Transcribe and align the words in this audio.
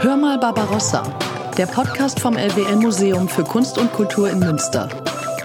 Hör 0.00 0.16
mal 0.16 0.38
Barbarossa, 0.38 1.02
der 1.56 1.66
Podcast 1.66 2.20
vom 2.20 2.36
LWL 2.36 2.76
Museum 2.76 3.28
für 3.28 3.44
Kunst 3.44 3.78
und 3.78 3.92
Kultur 3.92 4.30
in 4.30 4.38
Münster. 4.38 4.88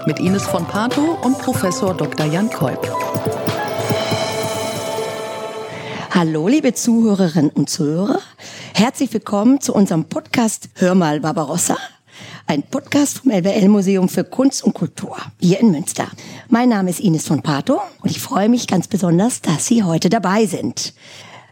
Mit 0.06 0.20
Ines 0.20 0.44
von 0.46 0.64
Pato 0.64 1.18
und 1.22 1.38
Professor 1.38 1.94
Dr. 1.94 2.26
Jan 2.26 2.50
Kolb. 2.50 2.86
Hallo, 6.10 6.46
liebe 6.46 6.72
Zuhörerinnen 6.72 7.50
und 7.50 7.68
Zuhörer. 7.68 8.20
Herzlich 8.74 9.12
willkommen 9.12 9.60
zu 9.60 9.74
unserem 9.74 10.04
Podcast 10.04 10.68
Hör 10.74 10.94
mal 10.94 11.20
Barbarossa. 11.20 11.76
Ein 12.46 12.62
Podcast 12.62 13.20
vom 13.20 13.30
LWL 13.30 13.68
Museum 13.68 14.06
für 14.06 14.22
Kunst 14.22 14.64
und 14.64 14.74
Kultur 14.74 15.16
hier 15.40 15.60
in 15.60 15.70
Münster. 15.70 16.08
Mein 16.48 16.68
Name 16.68 16.90
ist 16.90 17.00
Ines 17.00 17.26
von 17.26 17.40
Pato 17.40 17.80
und 18.02 18.10
ich 18.10 18.20
freue 18.20 18.50
mich 18.50 18.66
ganz 18.66 18.86
besonders, 18.86 19.40
dass 19.40 19.66
Sie 19.66 19.82
heute 19.82 20.10
dabei 20.10 20.44
sind. 20.44 20.92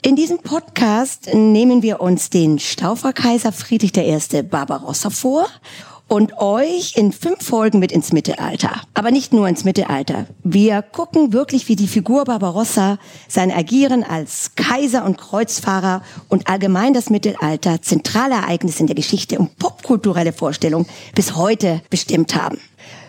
In 0.03 0.17
diesem 0.17 0.39
Podcast 0.39 1.33
nehmen 1.33 1.83
wir 1.83 2.03
uns 2.03 2.29
den 2.29 2.59
Stauferkaiser 2.59 3.53
Friedrich 3.53 3.97
I. 3.97 4.43
Barbarossa 4.43 5.09
vor 5.09 5.47
und 6.13 6.37
euch 6.37 6.95
in 6.95 7.11
fünf 7.11 7.43
Folgen 7.43 7.79
mit 7.79 7.91
ins 7.91 8.13
Mittelalter. 8.13 8.83
Aber 8.93 9.11
nicht 9.11 9.33
nur 9.33 9.49
ins 9.49 9.65
Mittelalter. 9.65 10.27
Wir 10.45 10.83
gucken 10.83 11.33
wirklich, 11.33 11.69
wie 11.69 11.77
die 11.77 11.89
Figur 11.89 12.25
Barbarossa 12.25 12.99
sein 13.29 13.51
Agieren 13.51 14.05
als 14.05 14.51
Kaiser 14.55 15.07
und 15.07 15.17
Kreuzfahrer 15.17 16.03
und 16.29 16.49
allgemein 16.49 16.93
das 16.93 17.09
Mittelalter 17.09 17.81
zentrale 17.81 18.35
Ereignisse 18.35 18.81
in 18.81 18.89
der 18.89 18.95
Geschichte 18.95 19.39
und 19.39 19.57
popkulturelle 19.57 20.35
Vorstellung 20.35 20.85
bis 21.15 21.35
heute 21.35 21.81
bestimmt 21.89 22.35
haben. 22.35 22.59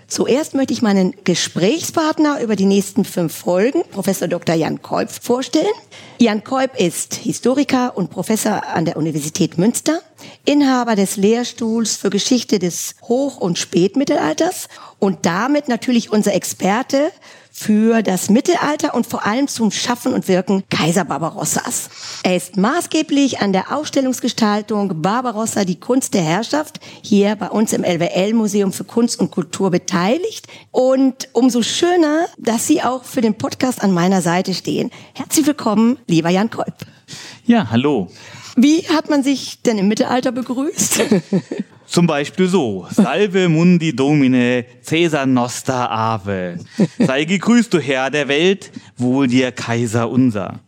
Zuerst 0.08 0.54
möchte 0.54 0.72
ich 0.74 0.82
meinen 0.82 1.14
Gesprächspartner 1.24 2.40
über 2.42 2.56
die 2.56 2.66
nächsten 2.66 3.04
fünf 3.04 3.34
Folgen, 3.36 3.82
Professor 3.92 4.28
Dr. 4.30 4.56
Jan 4.56 4.82
Kolb, 4.82 5.10
vorstellen. 5.10 5.74
Jan 6.20 6.44
Kolb 6.44 6.80
ist 6.80 7.16
Historiker 7.16 7.98
und 7.98 8.12
Professor 8.12 8.64
an 8.64 8.86
der 8.86 8.96
Universität 8.96 9.58
Münster, 9.58 10.02
Inhaber 10.46 10.96
des 10.96 11.16
Lehrstuhls 11.16 11.96
für 11.96 12.10
Geschichte 12.10 12.60
des 12.60 12.96
Hoch- 13.04 13.38
und 13.38 13.58
Spätmittelalters 13.58 14.68
und 15.00 15.26
damit 15.26 15.68
natürlich 15.68 16.12
unser 16.12 16.34
Experte 16.34 17.12
für 17.56 18.02
das 18.02 18.30
Mittelalter 18.30 18.96
und 18.96 19.06
vor 19.06 19.26
allem 19.26 19.48
zum 19.48 19.70
Schaffen 19.70 20.12
und 20.12 20.28
Wirken 20.28 20.64
Kaiser 20.70 21.06
Barbarossas. 21.06 21.90
Er 22.24 22.36
ist 22.36 22.58
maßgeblich 22.58 23.42
an 23.42 23.54
der 23.54 23.72
Ausstellungsgestaltung 23.72 25.02
Barbarossa, 25.02 25.64
die 25.64 25.80
Kunst 25.80 26.16
der 26.16 26.24
Herrschaft, 26.24 26.80
hier 27.04 27.36
bei 27.36 27.50
uns 27.50 27.72
im 27.72 27.84
LWL 27.84 28.34
Museum 28.34 28.74
für 28.74 28.86
Kunst 28.86 29.20
und 29.20 29.30
Kultur 29.30 29.70
beteiligt. 29.70 30.48
Und 30.72 31.30
umso 31.34 31.62
schöner, 31.62 32.26
dass 32.40 32.66
Sie 32.66 32.82
auch 32.82 33.04
für 33.04 33.22
den 33.22 33.36
Podcast 33.36 33.84
an 33.84 33.94
meiner 33.94 34.22
Seite 34.24 34.56
stehen. 34.56 34.90
Herzlich 35.14 35.46
willkommen, 35.46 36.00
lieber 36.08 36.30
Jan 36.30 36.50
Kolb. 36.50 36.74
Ja, 37.46 37.70
hallo. 37.70 38.10
Wie 38.56 38.88
hat 38.88 39.10
man 39.10 39.24
sich 39.24 39.62
denn 39.64 39.78
im 39.78 39.88
Mittelalter 39.88 40.32
begrüßt? 40.32 41.02
Zum 41.86 42.08
Beispiel 42.08 42.48
so, 42.48 42.88
Salve 42.90 43.50
mundi 43.50 43.96
domine, 43.96 44.66
Caesar 44.86 45.26
noster 45.26 45.92
ave. 45.92 46.58
Sei 46.98 47.26
gegrüßt, 47.26 47.74
du 47.74 47.80
Herr 47.80 48.10
der 48.10 48.28
Welt, 48.28 48.72
wohl 48.98 49.28
dir 49.28 49.52
Kaiser 49.52 50.10
unser. 50.10 50.60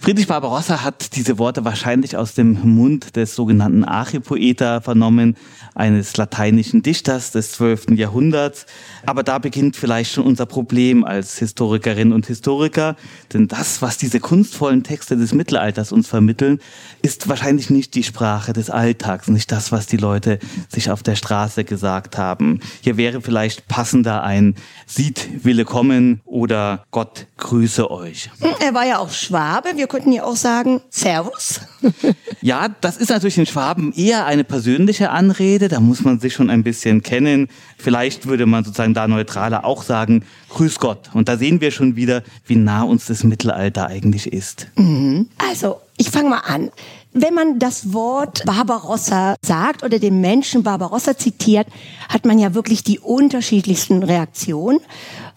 Friedrich 0.00 0.28
Barbarossa 0.28 0.82
hat 0.82 1.16
diese 1.16 1.38
Worte 1.38 1.64
wahrscheinlich 1.64 2.16
aus 2.16 2.34
dem 2.34 2.58
Mund 2.76 3.16
des 3.16 3.34
sogenannten 3.34 3.84
Archipoeta 3.84 4.80
vernommen, 4.80 5.36
eines 5.80 6.14
lateinischen 6.18 6.82
Dichters 6.82 7.30
des 7.32 7.52
12. 7.52 7.92
Jahrhunderts. 7.92 8.66
Aber 9.06 9.22
da 9.22 9.38
beginnt 9.38 9.76
vielleicht 9.76 10.12
schon 10.12 10.24
unser 10.24 10.44
Problem 10.44 11.04
als 11.04 11.38
Historikerinnen 11.38 12.12
und 12.12 12.26
Historiker, 12.26 12.96
denn 13.32 13.48
das, 13.48 13.80
was 13.80 13.96
diese 13.96 14.20
kunstvollen 14.20 14.82
Texte 14.82 15.16
des 15.16 15.32
Mittelalters 15.32 15.90
uns 15.90 16.06
vermitteln, 16.06 16.60
ist 17.00 17.28
wahrscheinlich 17.30 17.70
nicht 17.70 17.94
die 17.94 18.02
Sprache 18.02 18.52
des 18.52 18.68
Alltags, 18.68 19.28
nicht 19.28 19.50
das, 19.50 19.72
was 19.72 19.86
die 19.86 19.96
Leute 19.96 20.38
sich 20.68 20.90
auf 20.90 21.02
der 21.02 21.16
Straße 21.16 21.64
gesagt 21.64 22.18
haben. 22.18 22.60
Hier 22.82 22.98
wäre 22.98 23.22
vielleicht 23.22 23.66
passender 23.66 24.22
ein 24.22 24.56
Sieht, 24.86 25.44
Wille 25.44 25.64
kommen 25.64 26.20
oder 26.26 26.84
Gott 26.90 27.26
grüße 27.38 27.90
euch. 27.90 28.28
Er 28.60 28.74
war 28.74 28.84
ja 28.84 28.98
auch 28.98 29.10
Schwabe. 29.10 29.70
Wir 29.76 29.86
könnten 29.86 30.12
ja 30.12 30.24
auch 30.24 30.36
sagen, 30.36 30.82
Servus. 30.90 31.60
ja, 32.42 32.68
das 32.82 32.98
ist 32.98 33.08
natürlich 33.08 33.38
in 33.38 33.46
Schwaben 33.46 33.94
eher 33.94 34.26
eine 34.26 34.44
persönliche 34.44 35.10
Anrede. 35.10 35.69
Da 35.70 35.80
muss 35.80 36.02
man 36.02 36.18
sich 36.18 36.34
schon 36.34 36.50
ein 36.50 36.62
bisschen 36.62 37.02
kennen. 37.02 37.48
Vielleicht 37.78 38.26
würde 38.26 38.46
man 38.46 38.64
sozusagen 38.64 38.94
da 38.94 39.06
neutraler 39.06 39.64
auch 39.64 39.82
sagen, 39.82 40.24
Grüß 40.48 40.80
Gott. 40.80 41.10
Und 41.14 41.28
da 41.28 41.36
sehen 41.36 41.60
wir 41.60 41.70
schon 41.70 41.96
wieder, 41.96 42.22
wie 42.44 42.56
nah 42.56 42.82
uns 42.82 43.06
das 43.06 43.22
Mittelalter 43.22 43.86
eigentlich 43.86 44.32
ist. 44.32 44.66
Mhm. 44.76 45.28
Also, 45.38 45.80
ich 45.96 46.10
fange 46.10 46.30
mal 46.30 46.38
an. 46.38 46.70
Wenn 47.12 47.34
man 47.34 47.58
das 47.58 47.92
Wort 47.92 48.44
Barbarossa 48.46 49.34
sagt 49.44 49.82
oder 49.82 49.98
den 49.98 50.20
Menschen 50.20 50.62
Barbarossa 50.62 51.16
zitiert, 51.16 51.66
hat 52.08 52.24
man 52.24 52.38
ja 52.38 52.54
wirklich 52.54 52.84
die 52.84 53.00
unterschiedlichsten 53.00 54.04
Reaktionen. 54.04 54.78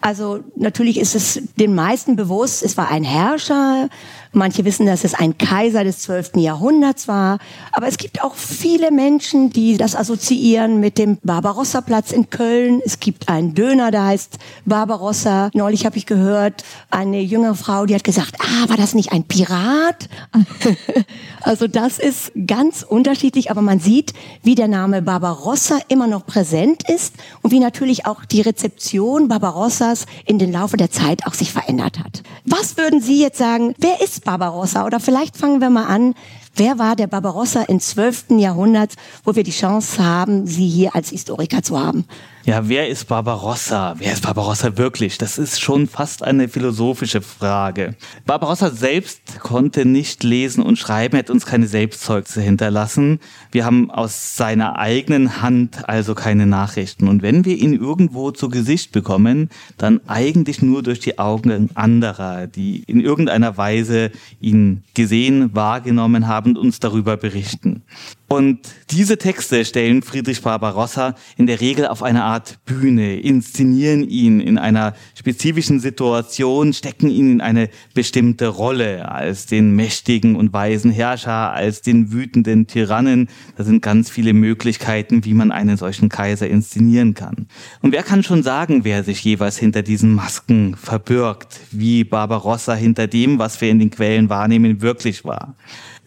Also 0.00 0.40
natürlich 0.56 0.98
ist 0.98 1.14
es 1.16 1.42
den 1.56 1.74
meisten 1.74 2.14
bewusst, 2.14 2.62
es 2.62 2.76
war 2.76 2.90
ein 2.90 3.02
Herrscher, 3.02 3.88
Manche 4.34 4.64
wissen, 4.64 4.86
dass 4.86 5.04
es 5.04 5.14
ein 5.14 5.38
Kaiser 5.38 5.84
des 5.84 6.00
12. 6.00 6.32
Jahrhunderts 6.36 7.06
war. 7.06 7.38
Aber 7.72 7.86
es 7.86 7.98
gibt 7.98 8.22
auch 8.22 8.34
viele 8.34 8.90
Menschen, 8.90 9.50
die 9.50 9.76
das 9.76 9.94
assoziieren 9.94 10.80
mit 10.80 10.98
dem 10.98 11.18
Barbarossa-Platz 11.22 12.10
in 12.10 12.30
Köln. 12.30 12.82
Es 12.84 12.98
gibt 12.98 13.28
einen 13.28 13.54
Döner, 13.54 13.90
der 13.90 14.06
heißt 14.06 14.38
Barbarossa. 14.64 15.50
Neulich 15.54 15.86
habe 15.86 15.96
ich 15.96 16.06
gehört, 16.06 16.64
eine 16.90 17.20
junge 17.20 17.54
Frau, 17.54 17.86
die 17.86 17.94
hat 17.94 18.02
gesagt, 18.02 18.36
ah, 18.40 18.68
war 18.68 18.76
das 18.76 18.94
nicht 18.94 19.12
ein 19.12 19.24
Pirat? 19.24 20.08
also 21.42 21.68
das 21.68 21.98
ist 21.98 22.32
ganz 22.46 22.82
unterschiedlich, 22.82 23.50
aber 23.50 23.62
man 23.62 23.78
sieht, 23.78 24.14
wie 24.42 24.56
der 24.56 24.68
Name 24.68 25.00
Barbarossa 25.00 25.78
immer 25.88 26.06
noch 26.06 26.26
präsent 26.26 26.88
ist 26.88 27.14
und 27.42 27.52
wie 27.52 27.60
natürlich 27.60 28.06
auch 28.06 28.24
die 28.24 28.40
Rezeption 28.40 29.28
Barbarossas 29.28 30.06
in 30.26 30.38
den 30.38 30.52
Laufe 30.52 30.76
der 30.76 30.90
Zeit 30.90 31.26
auch 31.26 31.34
sich 31.34 31.52
verändert 31.52 32.00
hat. 32.00 32.22
Was 32.44 32.76
würden 32.76 33.00
Sie 33.00 33.20
jetzt 33.20 33.38
sagen, 33.38 33.74
wer 33.78 34.00
ist 34.00 34.23
Barbarossa? 34.24 34.84
Oder 34.84 35.00
vielleicht 35.00 35.36
fangen 35.36 35.60
wir 35.60 35.70
mal 35.70 35.86
an. 35.86 36.14
Wer 36.56 36.78
war 36.78 36.96
der 36.96 37.06
Barbarossa 37.06 37.62
im 37.62 37.80
12. 37.80 38.30
Jahrhundert, 38.38 38.94
wo 39.24 39.34
wir 39.34 39.44
die 39.44 39.50
Chance 39.50 40.04
haben, 40.04 40.46
Sie 40.46 40.68
hier 40.68 40.94
als 40.94 41.10
Historiker 41.10 41.62
zu 41.62 41.78
haben? 41.78 42.06
Ja, 42.46 42.68
wer 42.68 42.90
ist 42.90 43.06
Barbarossa? 43.06 43.94
Wer 43.96 44.12
ist 44.12 44.22
Barbarossa 44.22 44.76
wirklich? 44.76 45.16
Das 45.16 45.38
ist 45.38 45.62
schon 45.62 45.86
fast 45.86 46.22
eine 46.22 46.46
philosophische 46.46 47.22
Frage. 47.22 47.94
Barbarossa 48.26 48.68
selbst 48.68 49.40
konnte 49.40 49.86
nicht 49.86 50.22
lesen 50.24 50.62
und 50.62 50.78
schreiben, 50.78 51.16
hat 51.16 51.30
uns 51.30 51.46
keine 51.46 51.66
Selbstzeugnisse 51.66 52.42
hinterlassen. 52.42 53.18
Wir 53.50 53.64
haben 53.64 53.90
aus 53.90 54.36
seiner 54.36 54.78
eigenen 54.78 55.40
Hand 55.40 55.88
also 55.88 56.14
keine 56.14 56.44
Nachrichten. 56.44 57.08
Und 57.08 57.22
wenn 57.22 57.46
wir 57.46 57.56
ihn 57.56 57.72
irgendwo 57.72 58.30
zu 58.30 58.50
Gesicht 58.50 58.92
bekommen, 58.92 59.48
dann 59.78 60.02
eigentlich 60.06 60.60
nur 60.60 60.82
durch 60.82 61.00
die 61.00 61.18
Augen 61.18 61.70
anderer, 61.74 62.46
die 62.46 62.82
in 62.86 63.00
irgendeiner 63.00 63.56
Weise 63.56 64.10
ihn 64.42 64.82
gesehen, 64.92 65.54
wahrgenommen 65.54 66.28
haben 66.28 66.50
und 66.50 66.58
uns 66.58 66.78
darüber 66.78 67.16
berichten. 67.16 67.84
Und 68.26 68.60
diese 68.90 69.18
Texte 69.18 69.64
stellen 69.64 70.02
Friedrich 70.02 70.40
Barbarossa 70.40 71.14
in 71.36 71.46
der 71.46 71.60
Regel 71.60 71.86
auf 71.86 72.02
eine 72.02 72.24
Art 72.24 72.58
Bühne, 72.64 73.20
inszenieren 73.20 74.08
ihn 74.08 74.40
in 74.40 74.56
einer 74.56 74.94
spezifischen 75.14 75.78
Situation, 75.78 76.72
stecken 76.72 77.10
ihn 77.10 77.32
in 77.32 77.40
eine 77.42 77.68
bestimmte 77.92 78.48
Rolle 78.48 79.10
als 79.10 79.44
den 79.46 79.76
mächtigen 79.76 80.36
und 80.36 80.52
weisen 80.54 80.90
Herrscher, 80.90 81.52
als 81.52 81.82
den 81.82 82.12
wütenden 82.12 82.66
Tyrannen. 82.66 83.28
Da 83.56 83.64
sind 83.64 83.82
ganz 83.82 84.08
viele 84.08 84.32
Möglichkeiten, 84.32 85.24
wie 85.26 85.34
man 85.34 85.52
einen 85.52 85.76
solchen 85.76 86.08
Kaiser 86.08 86.48
inszenieren 86.48 87.12
kann. 87.12 87.46
Und 87.82 87.92
wer 87.92 88.02
kann 88.02 88.22
schon 88.22 88.42
sagen, 88.42 88.84
wer 88.84 89.04
sich 89.04 89.22
jeweils 89.22 89.58
hinter 89.58 89.82
diesen 89.82 90.14
Masken 90.14 90.76
verbirgt, 90.76 91.60
wie 91.72 92.04
Barbarossa 92.04 92.74
hinter 92.74 93.06
dem, 93.06 93.38
was 93.38 93.60
wir 93.60 93.68
in 93.68 93.78
den 93.78 93.90
Quellen 93.90 94.30
wahrnehmen, 94.30 94.80
wirklich 94.80 95.24
war? 95.24 95.54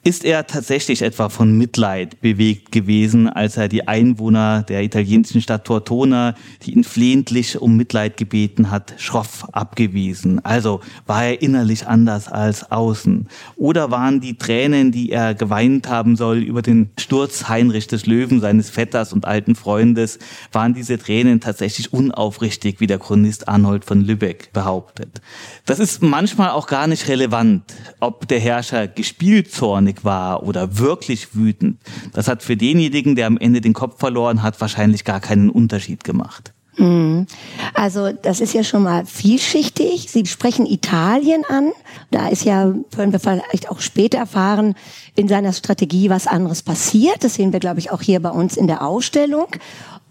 Ist 0.07 0.23
er 0.23 0.47
tatsächlich 0.47 1.01
etwa 1.01 1.27
von 1.27 1.57
Mitleid 1.57 2.21
bewegt 2.21 2.71
gewesen, 2.71 3.27
als 3.27 3.57
er 3.57 3.67
die 3.67 3.89
Einwohner 3.89 4.63
der 4.63 4.81
italienischen 4.81 5.41
Stadt 5.41 5.65
Tortona, 5.65 6.33
die 6.63 6.71
ihn 6.71 6.85
flehentlich 6.85 7.61
um 7.61 7.75
Mitleid 7.75 8.15
gebeten 8.15 8.71
hat, 8.71 8.93
schroff 8.99 9.45
abgewiesen? 9.51 10.39
Also 10.45 10.79
war 11.07 11.25
er 11.25 11.41
innerlich 11.41 11.87
anders 11.87 12.29
als 12.29 12.71
außen? 12.71 13.27
Oder 13.57 13.91
waren 13.91 14.21
die 14.21 14.37
Tränen, 14.37 14.93
die 14.93 15.11
er 15.11 15.33
geweint 15.33 15.89
haben 15.89 16.15
soll 16.15 16.37
über 16.37 16.61
den 16.61 16.89
Sturz 16.97 17.49
Heinrich 17.49 17.87
des 17.87 18.05
Löwen, 18.05 18.39
seines 18.39 18.69
Vetters 18.69 19.11
und 19.11 19.25
alten 19.25 19.55
Freundes, 19.55 20.19
waren 20.53 20.73
diese 20.73 20.97
Tränen 20.97 21.41
tatsächlich 21.41 21.91
unaufrichtig, 21.91 22.79
wie 22.79 22.87
der 22.87 22.99
Chronist 22.99 23.49
Arnold 23.49 23.83
von 23.83 23.99
Lübeck 23.99 24.53
behauptet? 24.53 25.19
Das 25.65 25.79
ist 25.79 26.01
manchmal 26.01 26.51
auch 26.51 26.67
gar 26.67 26.87
nicht 26.87 27.09
relevant, 27.09 27.63
ob 27.99 28.25
der 28.29 28.39
Herrscher 28.39 28.87
gespielt 28.87 29.51
zornig 29.51 29.96
traurig 29.97 30.03
war 30.03 30.43
oder 30.43 30.77
wirklich 30.77 31.35
wütend, 31.35 31.77
das 32.13 32.27
hat 32.27 32.43
für 32.43 32.57
denjenigen, 32.57 33.15
der 33.15 33.27
am 33.27 33.37
Ende 33.37 33.61
den 33.61 33.73
Kopf 33.73 33.99
verloren 33.99 34.43
hat, 34.43 34.59
wahrscheinlich 34.61 35.03
gar 35.03 35.19
keinen 35.19 35.49
Unterschied 35.49 36.03
gemacht. 36.03 36.53
Mhm. 36.77 37.25
Also 37.73 38.11
das 38.11 38.39
ist 38.39 38.53
ja 38.53 38.63
schon 38.63 38.83
mal 38.83 39.03
vielschichtig. 39.05 40.11
Sie 40.11 40.25
sprechen 40.27 40.67
Italien 40.67 41.43
an. 41.49 41.71
Da 42.11 42.27
ist 42.27 42.45
ja, 42.45 42.71
können 42.95 43.11
wir 43.11 43.19
vielleicht 43.19 43.69
auch 43.69 43.79
später 43.79 44.19
erfahren, 44.19 44.75
in 45.15 45.27
seiner 45.27 45.53
Strategie 45.53 46.11
was 46.11 46.27
anderes 46.27 46.61
passiert. 46.61 47.23
Das 47.23 47.33
sehen 47.33 47.51
wir, 47.51 47.59
glaube 47.59 47.79
ich, 47.79 47.91
auch 47.91 48.01
hier 48.01 48.21
bei 48.21 48.29
uns 48.29 48.57
in 48.57 48.67
der 48.67 48.85
Ausstellung. 48.85 49.47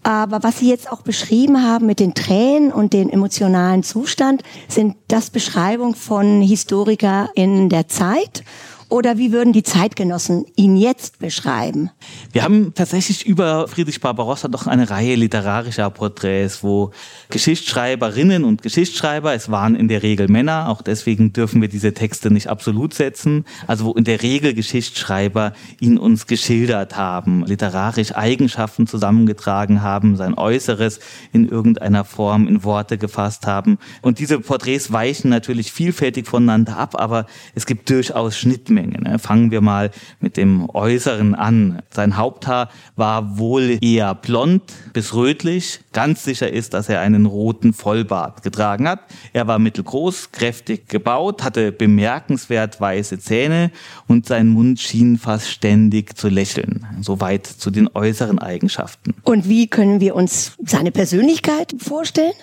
Aber 0.03 0.43
was 0.43 0.59
Sie 0.59 0.69
jetzt 0.69 0.91
auch 0.91 1.01
beschrieben 1.01 1.63
haben 1.63 1.85
mit 1.85 1.99
den 1.99 2.13
Tränen 2.13 2.71
und 2.71 2.91
den 2.91 3.09
emotionalen 3.09 3.83
Zustand, 3.83 4.43
sind 4.67 4.95
das 5.07 5.29
Beschreibungen 5.29 5.95
von 5.95 6.41
Historiker 6.41 7.29
in 7.35 7.69
der 7.69 7.87
Zeit 7.87 8.43
oder 8.89 9.17
wie 9.17 9.33
würden 9.33 9.51
die 9.51 9.63
Zeitgenossen 9.63 10.45
ihn 10.55 10.77
jetzt 10.77 11.19
beschreiben? 11.19 11.89
Wir 12.31 12.43
haben 12.43 12.73
tatsächlich 12.73 13.25
über 13.25 13.67
Friedrich 13.67 13.99
Barbarossa 13.99 14.47
doch 14.47 14.65
eine 14.65 14.89
Reihe 14.89 15.15
literarischer 15.15 15.89
Porträts, 15.89 16.63
wo 16.63 16.91
Geschichtsschreiberinnen 17.29 18.45
und 18.45 18.61
Geschichtsschreiber, 18.61 19.33
es 19.33 19.51
waren 19.51 19.75
in 19.75 19.89
der 19.89 20.03
Regel 20.03 20.29
Männer, 20.29 20.69
auch 20.69 20.81
deswegen 20.81 21.33
dürfen 21.33 21.61
wir 21.61 21.67
diese 21.67 21.93
Texte 21.93 22.31
nicht 22.31 22.47
absolut 22.47 22.93
setzen, 22.93 23.43
also 23.67 23.85
wo 23.85 23.93
in 23.93 24.05
der 24.05 24.21
Regel 24.21 24.53
Geschichtsschreiber 24.53 25.51
ihn 25.81 25.97
uns 25.97 26.25
geschildert 26.25 26.95
haben, 26.95 27.45
literarisch 27.45 28.15
Eigenschaften 28.15 28.87
zusammengetragen 28.87 29.81
haben, 29.81 30.15
sein 30.15 30.33
Äußeres 30.33 30.99
in 31.33 31.49
irgendeiner 31.49 32.05
Form 32.05 32.47
in 32.47 32.63
Worte 32.63 32.97
gefasst 32.97 33.47
haben. 33.47 33.79
Und 34.01 34.19
diese 34.19 34.39
Porträts 34.39 34.93
weichen 34.93 35.29
natürlich 35.29 35.73
vielfältig 35.73 36.25
voneinander 36.25 36.77
ab, 36.77 36.95
aber 36.97 37.25
es 37.53 37.65
gibt 37.65 37.89
durchaus 37.89 38.37
Schnittmengen 38.37 38.76
Schnittmenge. 38.77 39.01
Ne? 39.01 39.19
Fangen 39.19 39.51
wir 39.51 39.61
mal 39.61 39.91
mit 40.19 40.37
dem 40.37 40.69
Äußeren 40.69 41.35
an. 41.35 41.81
Sein 41.89 42.17
Haupthaar 42.17 42.69
war 42.95 43.37
wohl 43.37 43.77
eher 43.81 44.15
blond 44.15 44.63
bis 44.93 45.13
rötlich. 45.13 45.79
Ganz 45.93 46.23
sicher 46.23 46.51
ist, 46.51 46.73
dass 46.73 46.89
er 46.89 47.01
einen 47.01 47.25
roten 47.25 47.73
Vollbart 47.73 48.43
getragen 48.43 48.87
hat. 48.87 48.99
Er 49.33 49.47
war 49.47 49.59
mittelgroß, 49.59 50.31
kräftig 50.31 50.87
gebaut, 50.87 51.43
hatte 51.43 51.71
bemerkenswert 51.71 52.79
weiße 52.79 53.19
Zähne 53.19 53.71
und 54.07 54.25
sein 54.25 54.47
Mund 54.47 54.79
schien 54.79 55.17
fast 55.17 55.49
ständig 55.49 56.17
zu 56.17 56.29
lächeln. 56.29 56.85
Soweit 57.01 57.47
zu 57.47 57.71
den 57.71 57.89
äußeren 57.93 58.39
Eigenschaften. 58.39 59.15
Und 59.23 59.49
wie 59.49 59.67
können 59.67 59.99
wir 59.99 60.15
uns 60.15 60.53
seine 60.63 60.91
Persönlichkeit 60.91 61.75
vorstellen? 61.79 62.33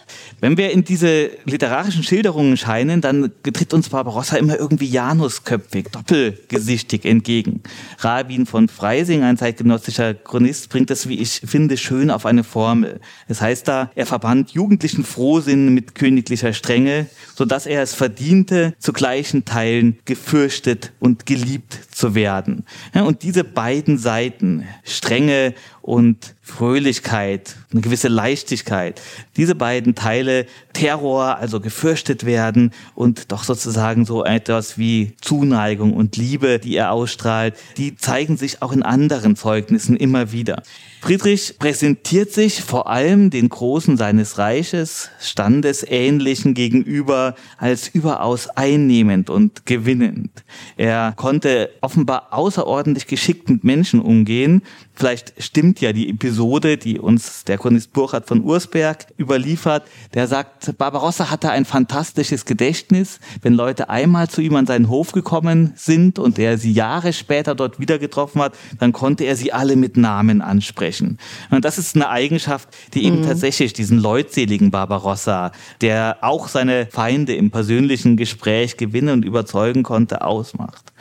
Wenn 0.40 0.56
wir 0.56 0.72
in 0.72 0.84
diese 0.84 1.30
literarischen 1.44 2.02
Schilderungen 2.02 2.56
scheinen, 2.56 3.00
dann 3.00 3.30
tritt 3.42 3.72
uns 3.72 3.88
Barbarossa 3.88 4.36
immer 4.36 4.58
irgendwie 4.58 4.86
Janusköpfig, 4.86 5.90
doppel 5.92 6.23
doppelgesichtig 6.30 7.04
entgegen. 7.04 7.62
Rabin 7.98 8.46
von 8.46 8.68
Freising, 8.68 9.22
ein 9.22 9.36
zeitgenössischer 9.36 10.14
Chronist, 10.14 10.68
bringt 10.68 10.90
das, 10.90 11.08
wie 11.08 11.18
ich 11.18 11.42
finde, 11.44 11.76
schön 11.76 12.10
auf 12.10 12.26
eine 12.26 12.44
Formel. 12.44 13.00
Es 13.28 13.40
heißt 13.40 13.68
da, 13.68 13.90
er 13.94 14.06
verband 14.06 14.50
jugendlichen 14.50 15.04
Frohsinn 15.04 15.74
mit 15.74 15.94
königlicher 15.94 16.52
Strenge, 16.52 17.06
so 17.34 17.44
dass 17.44 17.66
er 17.66 17.82
es 17.82 17.94
verdiente, 17.94 18.74
zu 18.78 18.92
gleichen 18.92 19.44
Teilen 19.44 19.98
gefürchtet 20.04 20.92
und 21.00 21.26
geliebt 21.26 21.78
zu 21.94 22.14
werden. 22.14 22.64
Und 22.92 23.22
diese 23.22 23.44
beiden 23.44 23.98
Seiten, 23.98 24.66
Strenge 24.82 25.54
und 25.80 26.34
Fröhlichkeit, 26.42 27.56
eine 27.72 27.80
gewisse 27.80 28.08
Leichtigkeit. 28.08 29.00
Diese 29.36 29.54
beiden 29.54 29.94
Teile, 29.94 30.46
Terror, 30.72 31.36
also 31.38 31.60
gefürchtet 31.60 32.26
werden 32.26 32.72
und 32.94 33.32
doch 33.32 33.44
sozusagen 33.44 34.04
so 34.04 34.24
etwas 34.24 34.76
wie 34.76 35.14
Zuneigung 35.20 35.94
und 35.94 36.16
Liebe, 36.16 36.58
die 36.58 36.76
er 36.76 36.90
ausstrahlt, 36.90 37.54
die 37.76 37.96
zeigen 37.96 38.36
sich 38.36 38.60
auch 38.60 38.72
in 38.72 38.82
anderen 38.82 39.36
Zeugnissen 39.36 39.96
immer 39.96 40.32
wieder. 40.32 40.62
Friedrich 41.04 41.58
präsentiert 41.58 42.32
sich 42.32 42.62
vor 42.62 42.88
allem 42.88 43.28
den 43.28 43.50
Großen 43.50 43.98
seines 43.98 44.38
Reiches, 44.38 45.10
Standesähnlichen 45.20 46.54
gegenüber, 46.54 47.34
als 47.58 47.88
überaus 47.88 48.48
einnehmend 48.48 49.28
und 49.28 49.66
gewinnend. 49.66 50.30
Er 50.78 51.12
konnte 51.14 51.68
offenbar 51.82 52.28
außerordentlich 52.30 53.06
geschickt 53.06 53.50
mit 53.50 53.64
Menschen 53.64 54.00
umgehen. 54.00 54.62
Vielleicht 54.94 55.34
stimmt 55.42 55.80
ja 55.80 55.92
die 55.92 56.08
Episode, 56.08 56.76
die 56.76 56.98
uns 56.98 57.44
der 57.44 57.58
Chronist 57.58 57.92
Burchard 57.92 58.26
von 58.26 58.42
Ursberg 58.42 59.06
überliefert. 59.18 59.84
Der 60.14 60.26
sagt, 60.26 60.76
Barbarossa 60.78 61.30
hatte 61.30 61.50
ein 61.50 61.64
fantastisches 61.64 62.44
Gedächtnis. 62.44 63.20
Wenn 63.42 63.54
Leute 63.54 63.90
einmal 63.90 64.28
zu 64.28 64.40
ihm 64.40 64.56
an 64.56 64.66
seinen 64.66 64.88
Hof 64.88 65.12
gekommen 65.12 65.72
sind 65.76 66.18
und 66.18 66.38
er 66.38 66.58
sie 66.58 66.72
Jahre 66.72 67.12
später 67.12 67.54
dort 67.54 67.78
wieder 67.80 67.98
getroffen 67.98 68.40
hat, 68.40 68.54
dann 68.78 68.92
konnte 68.92 69.24
er 69.24 69.36
sie 69.36 69.52
alle 69.52 69.76
mit 69.76 69.96
Namen 69.96 70.40
ansprechen 70.40 70.94
sprechen. 70.94 71.18
Und 71.50 71.64
das 71.64 71.78
ist 71.78 71.94
eine 71.96 72.08
Eigenschaft, 72.08 72.68
die 72.94 73.04
eben 73.04 73.20
mhm. 73.20 73.26
tatsächlich 73.26 73.72
diesen 73.72 73.98
leutseligen 73.98 74.70
Barbarossa, 74.70 75.52
der 75.80 76.18
auch 76.20 76.48
seine 76.48 76.86
Feinde 76.86 77.34
im 77.34 77.50
persönlichen 77.50 78.16
Gespräch 78.16 78.76
gewinnen 78.76 79.10
und 79.10 79.24
überzeugen 79.24 79.82
konnte, 79.82 80.22
ausmacht. 80.22 80.92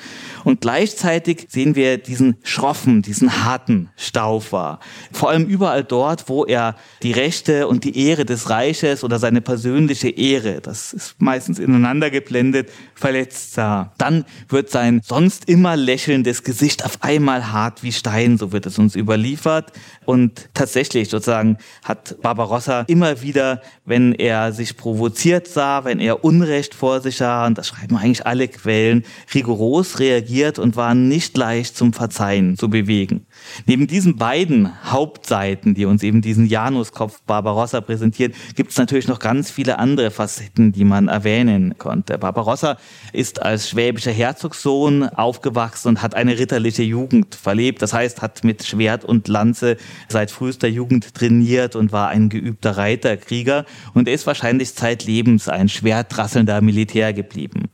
Und 0.43 0.61
gleichzeitig 0.61 1.47
sehen 1.49 1.75
wir 1.75 1.97
diesen 1.97 2.37
schroffen, 2.43 3.01
diesen 3.01 3.45
harten 3.45 3.89
Staufer. 3.95 4.79
Vor 5.11 5.29
allem 5.29 5.45
überall 5.45 5.83
dort, 5.83 6.27
wo 6.29 6.45
er 6.45 6.75
die 7.01 7.11
Rechte 7.11 7.67
und 7.67 7.83
die 7.83 8.07
Ehre 8.07 8.25
des 8.25 8.49
Reiches 8.49 9.03
oder 9.03 9.19
seine 9.19 9.41
persönliche 9.41 10.09
Ehre, 10.09 10.61
das 10.61 10.93
ist 10.93 11.15
meistens 11.19 11.59
ineinander 11.59 12.09
geblendet, 12.09 12.69
verletzt 12.95 13.53
sah. 13.53 13.93
Dann 13.97 14.25
wird 14.49 14.69
sein 14.69 15.01
sonst 15.03 15.47
immer 15.47 15.75
lächelndes 15.75 16.43
Gesicht 16.43 16.83
auf 16.85 17.01
einmal 17.01 17.51
hart 17.51 17.83
wie 17.83 17.91
Stein, 17.91 18.37
so 18.37 18.51
wird 18.51 18.65
es 18.65 18.77
uns 18.77 18.95
überliefert. 18.95 19.71
Und 20.05 20.49
tatsächlich 20.53 21.09
sozusagen 21.09 21.57
hat 21.83 22.21
Barbarossa 22.21 22.81
immer 22.87 23.21
wieder, 23.21 23.61
wenn 23.85 24.13
er 24.13 24.51
sich 24.51 24.75
provoziert 24.75 25.47
sah, 25.47 25.85
wenn 25.85 25.99
er 25.99 26.23
Unrecht 26.23 26.75
vor 26.75 27.01
sich 27.01 27.17
sah, 27.17 27.45
und 27.45 27.57
das 27.57 27.67
schreiben 27.67 27.95
eigentlich 27.95 28.25
alle 28.25 28.47
Quellen, 28.47 29.03
rigoros 29.33 29.99
reagiert 29.99 30.32
reagiert 30.33 30.59
und 30.59 30.75
waren 30.75 31.07
nicht 31.07 31.37
leicht 31.37 31.77
zum 31.77 31.93
Verzeihen 31.93 32.57
zu 32.57 32.69
bewegen. 32.69 33.25
Neben 33.65 33.87
diesen 33.87 34.17
beiden 34.17 34.71
Hauptseiten, 34.91 35.75
die 35.75 35.85
uns 35.85 36.03
eben 36.03 36.21
diesen 36.21 36.47
Januskopf 36.47 37.21
Barbarossa 37.23 37.81
präsentiert, 37.81 38.33
gibt 38.55 38.71
es 38.71 38.77
natürlich 38.77 39.07
noch 39.07 39.19
ganz 39.19 39.51
viele 39.51 39.77
andere 39.79 40.11
Facetten, 40.11 40.71
die 40.71 40.85
man 40.85 41.07
erwähnen 41.07 41.77
konnte. 41.77 42.17
Barbarossa 42.17 42.77
ist 43.11 43.41
als 43.41 43.69
schwäbischer 43.69 44.11
Herzogssohn 44.11 45.03
aufgewachsen 45.09 45.89
und 45.89 46.01
hat 46.01 46.15
eine 46.15 46.37
ritterliche 46.37 46.83
Jugend 46.83 47.35
verlebt. 47.35 47.81
Das 47.81 47.93
heißt, 47.93 48.21
hat 48.21 48.43
mit 48.43 48.63
Schwert 48.65 49.05
und 49.05 49.27
Lanze 49.27 49.77
seit 50.09 50.31
frühester 50.31 50.67
Jugend 50.67 51.13
trainiert 51.13 51.75
und 51.75 51.91
war 51.91 52.09
ein 52.09 52.29
geübter 52.29 52.77
Reiterkrieger 52.77 53.65
und 53.93 54.07
ist 54.07 54.25
wahrscheinlich 54.25 54.73
zeitlebens 54.73 55.47
ein 55.47 55.69
schwertrasselnder 55.69 56.61
Militär 56.61 57.13
geblieben. 57.13 57.69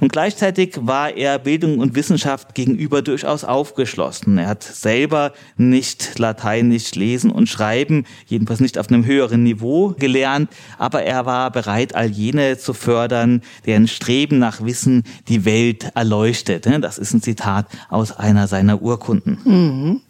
Und 0.00 0.12
gleichzeitig 0.12 0.76
war 0.80 1.16
er 1.16 1.38
Bildung 1.38 1.78
und 1.78 1.94
Wissenschaft 1.94 2.54
gegenüber 2.54 3.02
durchaus 3.02 3.44
aufgeschlossen. 3.44 4.38
Er 4.38 4.48
hat 4.48 4.62
selber 4.62 5.32
nicht 5.56 6.18
Lateinisch 6.18 6.94
lesen 6.94 7.30
und 7.30 7.48
schreiben, 7.48 8.04
jedenfalls 8.26 8.60
nicht 8.60 8.78
auf 8.78 8.88
einem 8.88 9.04
höheren 9.04 9.42
Niveau 9.42 9.94
gelernt, 9.98 10.50
aber 10.78 11.02
er 11.02 11.26
war 11.26 11.50
bereit, 11.50 11.94
all 11.94 12.10
jene 12.10 12.58
zu 12.58 12.74
fördern, 12.74 13.42
deren 13.66 13.88
Streben 13.88 14.38
nach 14.38 14.64
Wissen 14.64 15.04
die 15.28 15.44
Welt 15.44 15.90
erleuchtet. 15.94 16.66
Das 16.66 16.98
ist 16.98 17.14
ein 17.14 17.22
Zitat 17.22 17.66
aus 17.88 18.12
einer 18.12 18.46
seiner 18.46 18.82
Urkunden. 18.82 19.38
Mhm. 19.44 20.00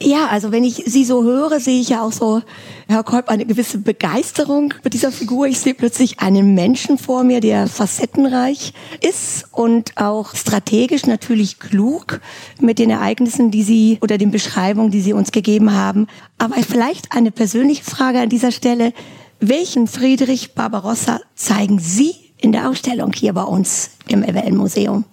Ja, 0.00 0.26
also 0.26 0.52
wenn 0.52 0.64
ich 0.64 0.82
Sie 0.86 1.04
so 1.04 1.22
höre, 1.22 1.60
sehe 1.60 1.80
ich 1.80 1.90
ja 1.90 2.02
auch 2.02 2.12
so, 2.12 2.42
Herr 2.88 3.04
Kolb, 3.04 3.28
eine 3.28 3.46
gewisse 3.46 3.78
Begeisterung 3.78 4.74
mit 4.82 4.92
dieser 4.92 5.12
Figur. 5.12 5.46
Ich 5.46 5.60
sehe 5.60 5.74
plötzlich 5.74 6.20
einen 6.20 6.54
Menschen 6.54 6.98
vor 6.98 7.24
mir, 7.24 7.40
der 7.40 7.68
facettenreich 7.68 8.74
ist 9.00 9.46
und 9.52 9.96
auch 9.96 10.34
strategisch 10.34 11.06
natürlich 11.06 11.58
klug 11.58 12.20
mit 12.60 12.78
den 12.78 12.90
Ereignissen, 12.90 13.50
die 13.50 13.62
Sie 13.62 13.98
oder 14.02 14.18
den 14.18 14.30
Beschreibungen, 14.30 14.90
die 14.90 15.00
Sie 15.00 15.12
uns 15.12 15.32
gegeben 15.32 15.72
haben. 15.72 16.08
Aber 16.38 16.56
vielleicht 16.56 17.12
eine 17.12 17.30
persönliche 17.30 17.84
Frage 17.84 18.20
an 18.20 18.28
dieser 18.28 18.52
Stelle. 18.52 18.92
Welchen 19.40 19.86
Friedrich 19.86 20.54
Barbarossa 20.54 21.20
zeigen 21.34 21.78
Sie 21.78 22.14
in 22.38 22.52
der 22.52 22.68
Ausstellung 22.68 23.12
hier 23.12 23.32
bei 23.32 23.44
uns 23.44 23.90
im 24.08 24.22
EWL-Museum? 24.22 25.04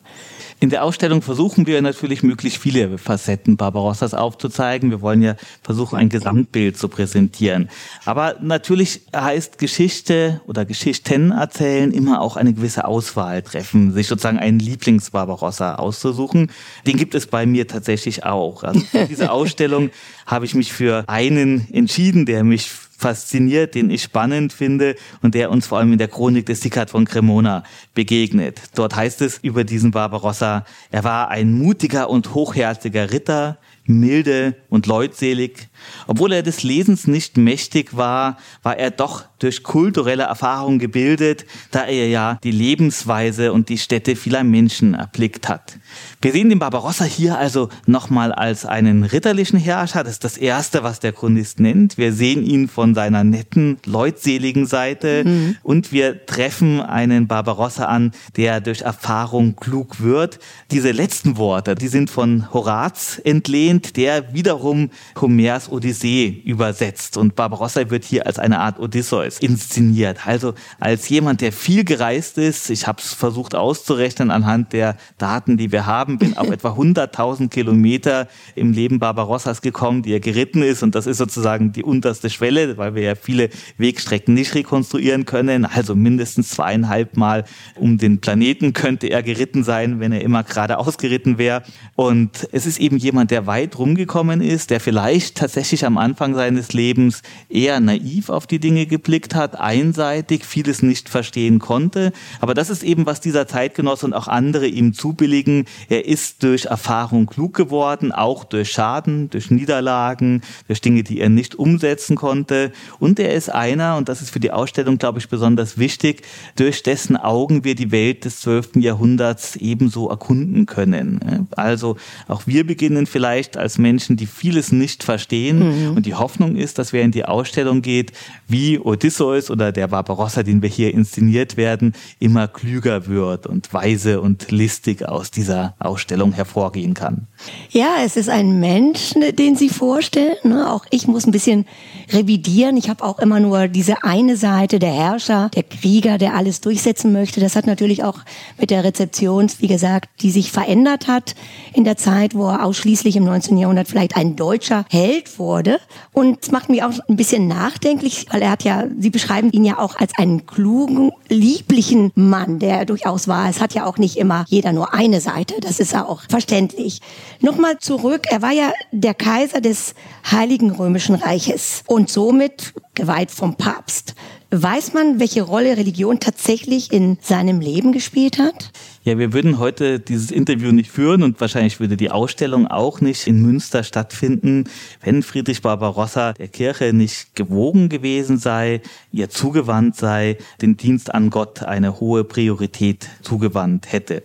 In 0.62 0.70
der 0.70 0.84
Ausstellung 0.84 1.24
versuchen 1.24 1.66
wir 1.66 1.82
natürlich 1.82 2.22
möglichst 2.22 2.62
viele 2.62 3.00
Facetten 3.00 3.58
Barbarossas 3.58 4.14
aufzuzeigen. 4.14 4.92
Wir 4.92 5.02
wollen 5.02 5.24
ja 5.24 5.36
versuchen, 5.64 5.98
ein 5.98 6.08
Gesamtbild 6.08 6.78
zu 6.78 6.88
präsentieren. 6.88 7.68
Aber 8.06 8.36
natürlich 8.42 9.02
heißt 9.12 9.58
Geschichte 9.58 10.40
oder 10.46 10.64
Geschichten 10.66 11.32
erzählen 11.32 11.92
immer 11.92 12.22
auch 12.22 12.38
eine 12.38 12.54
gewisse 12.54 12.86
Auswahl 12.86 13.42
treffen, 13.42 13.92
sich 13.92 14.06
sozusagen 14.06 14.38
einen 14.38 14.60
Lieblings-Barbarossa 14.60 15.76
auszusuchen. 15.78 16.52
Den 16.86 16.98
gibt 16.98 17.16
es 17.16 17.26
bei 17.26 17.48
mir 17.48 17.68
tatsächlich 17.68 18.24
auch. 18.24 18.62
Also 18.62 18.82
für 18.82 19.08
diese 19.08 19.32
Ausstellung 19.32 19.90
habe 20.28 20.46
ich 20.46 20.54
mich 20.54 20.72
für 20.72 21.06
einen 21.08 21.74
entschieden, 21.74 22.28
der 22.28 22.44
mich 22.44 22.70
fasziniert, 23.02 23.76
den 23.76 23.90
ich 23.90 24.04
spannend 24.04 24.54
finde 24.54 24.96
und 25.22 25.36
der 25.36 25.50
uns 25.52 25.68
vor 25.68 25.80
allem 25.80 25.92
in 25.92 25.98
der 25.98 26.08
Chronik 26.08 26.46
des 26.46 26.62
Sickert 26.62 26.92
von 26.92 27.06
Cremona 27.06 27.64
begegnet. 27.94 28.62
Dort 28.76 28.96
heißt 28.96 29.22
es 29.22 29.40
über 29.40 29.64
diesen 29.64 29.92
Barbarossa, 29.92 30.66
er 30.92 31.04
war 31.04 31.30
ein 31.30 31.52
mutiger 31.52 32.10
und 32.10 32.34
hochherziger 32.34 33.12
Ritter, 33.12 33.58
milde 33.86 34.56
und 34.70 34.88
leutselig. 34.88 35.70
Obwohl 36.08 36.34
er 36.34 36.44
des 36.44 36.64
Lesens 36.64 37.08
nicht 37.08 37.38
mächtig 37.38 37.96
war, 37.96 38.38
war 38.64 38.78
er 38.78 38.92
doch 38.92 39.26
durch 39.40 39.64
kulturelle 39.64 40.24
Erfahrung 40.24 40.78
gebildet, 40.78 41.46
da 41.72 41.86
er 41.86 42.08
ja 42.08 42.38
die 42.44 42.52
Lebensweise 42.52 43.54
und 43.54 43.70
die 43.70 43.80
Städte 43.80 44.16
vieler 44.16 44.44
Menschen 44.44 44.94
erblickt 44.94 45.50
hat. 45.50 45.80
Wir 46.22 46.32
sehen 46.32 46.50
den 46.50 46.60
Barbarossa 46.60 47.06
hier 47.06 47.38
also 47.38 47.70
nochmal 47.88 48.32
als 48.32 48.66
einen 48.66 49.04
ritterlichen 49.04 49.60
Herrscher. 49.60 50.04
Das 50.04 50.14
ist 50.14 50.24
das 50.24 50.38
Erste, 50.38 50.84
was 50.84 51.00
der 51.00 51.12
Chronist 51.12 51.60
nennt. 51.60 51.98
Wir 51.98 52.14
sehen 52.14 52.46
ihn 52.46 52.68
von 52.68 52.94
seiner 52.94 53.24
netten, 53.24 53.78
leutseligen 53.86 54.68
Seite 54.68 55.24
mhm. 55.26 55.58
und 55.64 55.92
wir 55.92 56.26
treffen 56.28 56.80
einen 56.80 57.28
Barbarossa 57.28 57.86
an, 57.86 58.12
der 58.38 58.62
durch 58.62 58.82
Erfahrung 58.82 59.56
klug 59.56 60.02
wird. 60.02 60.38
Diese 60.70 60.92
letzten 60.92 61.38
Worte, 61.38 61.74
die 61.74 61.88
sind 61.88 62.12
von 62.12 62.54
Horaz 62.54 63.20
entlehnt, 63.24 63.71
der 63.80 64.34
wiederum 64.34 64.90
Homers 65.20 65.72
Odyssee 65.72 66.42
übersetzt. 66.46 67.18
Und 67.18 67.36
Barbarossa 67.36 67.90
wird 67.90 68.04
hier 68.04 68.28
als 68.28 68.40
eine 68.40 68.60
Art 68.60 68.80
Odysseus 68.80 69.40
inszeniert. 69.40 70.28
Also 70.28 70.54
als 70.80 71.08
jemand, 71.10 71.42
der 71.42 71.52
viel 71.52 71.84
gereist 71.84 72.38
ist. 72.38 72.70
Ich 72.70 72.88
habe 72.88 73.02
es 73.02 73.14
versucht 73.14 73.56
auszurechnen 73.56 74.32
anhand 74.32 74.74
der 74.74 74.98
Daten, 75.18 75.58
die 75.58 75.72
wir 75.72 75.86
haben, 75.86 76.18
bin 76.18 76.38
auf 76.38 76.50
etwa 76.52 76.70
100.000 76.70 77.50
Kilometer 77.50 78.28
im 78.56 78.74
Leben 78.74 79.00
Barbarossas 79.00 79.62
gekommen, 79.62 80.04
die 80.04 80.14
er 80.14 80.20
geritten 80.20 80.62
ist. 80.62 80.84
Und 80.84 80.96
das 80.96 81.08
ist 81.08 81.18
sozusagen 81.18 81.72
die 81.72 81.84
unterste 81.84 82.30
Schwelle, 82.30 82.78
weil 82.78 82.96
wir 82.96 83.04
ja 83.04 83.16
viele 83.16 83.50
Wegstrecken 83.78 84.34
nicht 84.34 84.56
rekonstruieren 84.56 85.26
können. 85.26 85.66
Also 85.66 85.96
mindestens 85.96 86.50
zweieinhalb 86.50 87.16
Mal 87.16 87.46
um 87.76 87.98
den 87.98 88.20
Planeten 88.20 88.74
könnte 88.74 89.08
er 89.08 89.24
geritten 89.24 89.64
sein, 89.64 90.00
wenn 90.00 90.12
er 90.12 90.22
immer 90.22 90.44
gerade 90.44 90.78
ausgeritten 90.78 91.38
wäre. 91.38 91.64
Und 91.96 92.48
es 92.52 92.66
ist 92.66 92.80
eben 92.80 92.98
jemand, 92.98 93.32
der 93.32 93.48
weit 93.62 93.78
rumgekommen 93.78 94.42
ist, 94.42 94.72
der 94.72 94.80
vielleicht 94.80 95.38
tatsächlich 95.38 95.86
am 95.86 95.98
Anfang 95.98 96.34
seines 96.34 96.74
Lebens 96.74 97.22
eher 97.48 97.80
naiv 97.80 98.30
auf 98.30 98.48
die 98.48 98.60
Dinge 98.60 98.88
geblickt 98.88 99.36
hat, 99.36 99.60
einseitig, 99.60 100.46
vieles 100.46 100.82
nicht 100.82 101.10
verstehen 101.10 101.60
konnte. 101.60 102.12
Aber 102.40 102.56
das 102.56 102.72
ist 102.72 102.82
eben, 102.82 103.06
was 103.06 103.22
dieser 103.22 103.48
Zeitgenosse 103.48 104.08
und 104.08 104.14
auch 104.14 104.28
andere 104.28 104.66
ihm 104.66 104.94
zubilligen. 104.94 105.66
Er 105.90 106.06
ist 106.06 106.42
durch 106.42 106.66
Erfahrung 106.66 107.28
klug 107.28 107.54
geworden, 107.54 108.12
auch 108.12 108.44
durch 108.46 108.72
Schaden, 108.72 109.30
durch 109.30 109.52
Niederlagen, 109.52 110.42
durch 110.68 110.82
Dinge, 110.82 111.04
die 111.04 111.20
er 111.20 111.30
nicht 111.30 111.54
umsetzen 111.54 112.16
konnte. 112.16 112.72
Und 113.00 113.20
er 113.20 113.36
ist 113.36 113.50
einer, 113.50 113.98
und 113.98 114.10
das 114.10 114.24
ist 114.24 114.32
für 114.32 114.40
die 114.40 114.52
Ausstellung, 114.52 114.98
glaube 114.98 115.20
ich, 115.20 115.30
besonders 115.30 115.78
wichtig, 115.78 116.24
durch 116.56 116.82
dessen 116.82 117.16
Augen 117.16 117.64
wir 117.64 117.76
die 117.76 117.92
Welt 117.92 118.26
des 118.26 118.40
12. 118.40 118.78
Jahrhunderts 118.78 119.56
ebenso 119.56 120.10
erkunden 120.10 120.66
können. 120.66 121.48
Also 121.52 121.98
auch 122.28 122.48
wir 122.48 122.66
beginnen 122.66 123.06
vielleicht 123.06 123.51
als 123.58 123.78
Menschen, 123.78 124.18
die 124.18 124.26
vieles 124.26 124.72
nicht 124.72 125.04
verstehen. 125.04 125.90
Mhm. 125.90 125.98
Und 125.98 126.06
die 126.06 126.16
Hoffnung 126.16 126.56
ist, 126.56 126.80
dass 126.80 126.94
wer 126.94 127.04
in 127.04 127.12
die 127.12 127.26
Ausstellung 127.26 127.82
geht, 127.82 128.12
wie 128.48 128.80
Odysseus 128.80 129.50
oder 129.50 129.72
der 129.72 129.88
Barbarossa, 129.88 130.44
den 130.44 130.62
wir 130.62 130.70
hier 130.70 130.94
inszeniert 130.94 131.58
werden, 131.58 131.94
immer 132.20 132.48
klüger 132.48 133.08
wird 133.08 133.48
und 133.48 133.74
weise 133.74 134.22
und 134.22 134.52
listig 134.52 135.08
aus 135.08 135.32
dieser 135.32 135.76
Ausstellung 135.80 136.34
hervorgehen 136.34 136.94
kann. 136.94 137.28
Ja, 137.70 137.96
es 138.04 138.18
ist 138.18 138.30
ein 138.30 138.60
Mensch, 138.60 139.16
ne, 139.16 139.34
den 139.34 139.56
Sie 139.56 139.70
vorstellen. 139.70 140.36
Ne? 140.44 140.70
Auch 140.72 140.86
ich 140.90 141.08
muss 141.08 141.26
ein 141.26 141.32
bisschen 141.32 141.66
revidieren. 142.12 142.78
Ich 142.78 142.90
habe 142.90 143.04
auch 143.04 143.20
immer 143.20 143.40
nur 143.40 143.68
diese 143.68 144.04
eine 144.04 144.38
Seite, 144.38 144.80
der 144.80 144.92
Herrscher, 144.92 145.50
der 145.56 145.64
Krieger, 145.64 146.18
der 146.18 146.36
alles 146.36 146.62
durchsetzen 146.62 147.12
möchte. 147.12 147.40
Das 147.40 147.56
hat 147.56 147.66
natürlich 147.66 148.04
auch 148.04 148.20
mit 148.60 148.70
der 148.70 148.84
Rezeption, 148.84 149.48
wie 149.60 149.68
gesagt, 149.68 150.10
die 150.22 150.32
sich 150.32 150.52
verändert 150.52 151.08
hat 151.08 151.36
in 151.74 151.84
der 151.84 151.98
Zeit, 151.98 152.36
wo 152.36 152.48
er 152.48 152.66
ausschließlich 152.66 153.16
im 153.16 153.24
19. 153.24 153.41
Jahrhundert 153.50 153.88
vielleicht 153.88 154.16
ein 154.16 154.36
deutscher 154.36 154.86
Held 154.90 155.40
wurde. 155.40 155.80
Und 156.14 156.40
es 156.42 156.52
macht 156.52 156.70
mich 156.70 156.84
auch 156.84 156.92
ein 157.08 157.16
bisschen 157.16 157.48
nachdenklich, 157.48 158.28
weil 158.32 158.42
er 158.42 158.52
hat 158.52 158.64
ja, 158.64 158.86
Sie 159.00 159.10
beschreiben 159.10 159.52
ihn 159.52 159.66
ja 159.66 159.80
auch 159.80 159.96
als 159.96 160.18
einen 160.18 160.46
klugen, 160.46 161.12
lieblichen 161.30 162.12
Mann, 162.16 162.60
der 162.60 162.80
er 162.80 162.86
durchaus 162.86 163.28
war. 163.28 163.50
Es 163.50 163.62
hat 163.62 163.74
ja 163.74 163.86
auch 163.86 163.98
nicht 163.98 164.18
immer 164.18 164.46
jeder 164.48 164.74
nur 164.74 164.94
eine 164.94 165.22
Seite. 165.22 165.56
Das 165.62 165.80
ist 165.80 165.94
ja 165.94 166.06
auch 166.06 166.24
verständlich. 166.30 167.02
Nochmal 167.40 167.80
zurück. 167.80 168.26
Er 168.30 168.42
war 168.42 168.52
ja 168.52 168.72
der 168.92 169.14
Kaiser 169.14 169.62
des 169.62 169.96
Heiligen 170.30 170.72
Römischen 170.72 171.16
Reiches 171.16 171.84
und 171.88 172.10
somit 172.10 172.74
geweiht 172.94 173.32
vom 173.32 173.56
Papst. 173.56 174.16
Weiß 174.54 174.94
man, 174.94 175.20
welche 175.20 175.44
Rolle 175.44 175.78
Religion 175.78 176.20
tatsächlich 176.20 176.92
in 176.92 177.18
seinem 177.22 177.62
Leben 177.62 177.94
gespielt 177.94 178.38
hat? 178.38 178.72
Ja, 179.04 179.18
wir 179.18 179.34
würden 179.34 179.58
heute 179.58 180.00
dieses 180.00 180.30
Interview 180.30 180.72
nicht 180.72 180.92
führen 180.92 181.24
und 181.24 181.42
wahrscheinlich 181.42 181.80
würde 181.80 181.98
die 181.98 182.12
Ausstellung 182.12 182.68
auch 182.68 183.02
nicht 183.02 183.26
in 183.26 183.42
Münster 183.42 183.84
stattfinden, 183.84 184.66
wenn 185.02 185.24
Friedrich 185.24 185.64
Barbarossa 185.64 186.34
der 186.34 186.50
Kirche 186.50 186.94
nicht 186.94 187.34
gewogen 187.34 187.90
gewesen 187.90 188.38
sei, 188.38 188.82
ihr 189.12 189.32
zugewandt 189.32 189.96
sei, 189.96 190.38
den 190.62 190.78
Dienst 190.78 191.16
an 191.16 191.32
Gott 191.32 191.64
eine 191.64 192.00
hohe 192.00 192.24
Priorität 192.24 193.10
zugewandt 193.24 193.92
hätte. 193.92 194.22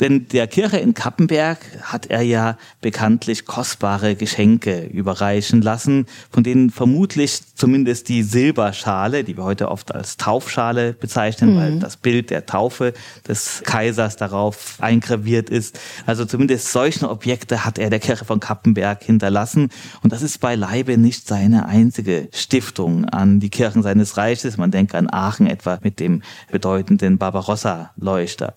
Denn 0.00 0.28
der 0.28 0.46
Kirche 0.46 0.78
in 0.78 0.94
Kappenberg 0.94 1.58
hat 1.82 2.06
er 2.06 2.22
ja 2.22 2.58
bekanntlich 2.80 3.44
kostbare 3.46 4.16
Geschenke 4.16 4.84
überreichen 4.84 5.62
lassen, 5.62 6.06
von 6.30 6.42
denen 6.42 6.70
vermutlich 6.70 7.40
zumindest 7.54 8.08
die 8.08 8.22
Silberschale, 8.22 9.24
die 9.24 9.36
wir 9.36 9.44
heute 9.44 9.70
oft 9.70 9.94
als 9.94 10.16
Taufschale 10.16 10.92
bezeichnen, 10.92 11.54
mhm. 11.54 11.58
weil 11.58 11.78
das 11.78 11.96
Bild 11.96 12.30
der 12.30 12.46
Taufe 12.46 12.92
des 13.26 13.62
Kaisers 13.64 14.03
darauf 14.08 14.76
eingraviert 14.80 15.50
ist. 15.50 15.78
Also 16.06 16.24
zumindest 16.24 16.70
solche 16.70 17.08
Objekte 17.08 17.64
hat 17.64 17.78
er 17.78 17.90
der 17.90 18.00
Kirche 18.00 18.24
von 18.24 18.40
Kappenberg 18.40 19.02
hinterlassen. 19.02 19.70
Und 20.02 20.12
das 20.12 20.22
ist 20.22 20.40
beileibe 20.40 20.96
nicht 20.98 21.26
seine 21.26 21.66
einzige 21.66 22.28
Stiftung 22.32 23.04
an 23.06 23.40
die 23.40 23.50
Kirchen 23.50 23.82
seines 23.82 24.16
Reiches. 24.16 24.56
Man 24.56 24.70
denke 24.70 24.98
an 24.98 25.10
Aachen 25.10 25.46
etwa 25.46 25.78
mit 25.82 26.00
dem 26.00 26.22
bedeutenden 26.50 27.18
Barbarossa-Leuchter. 27.18 28.54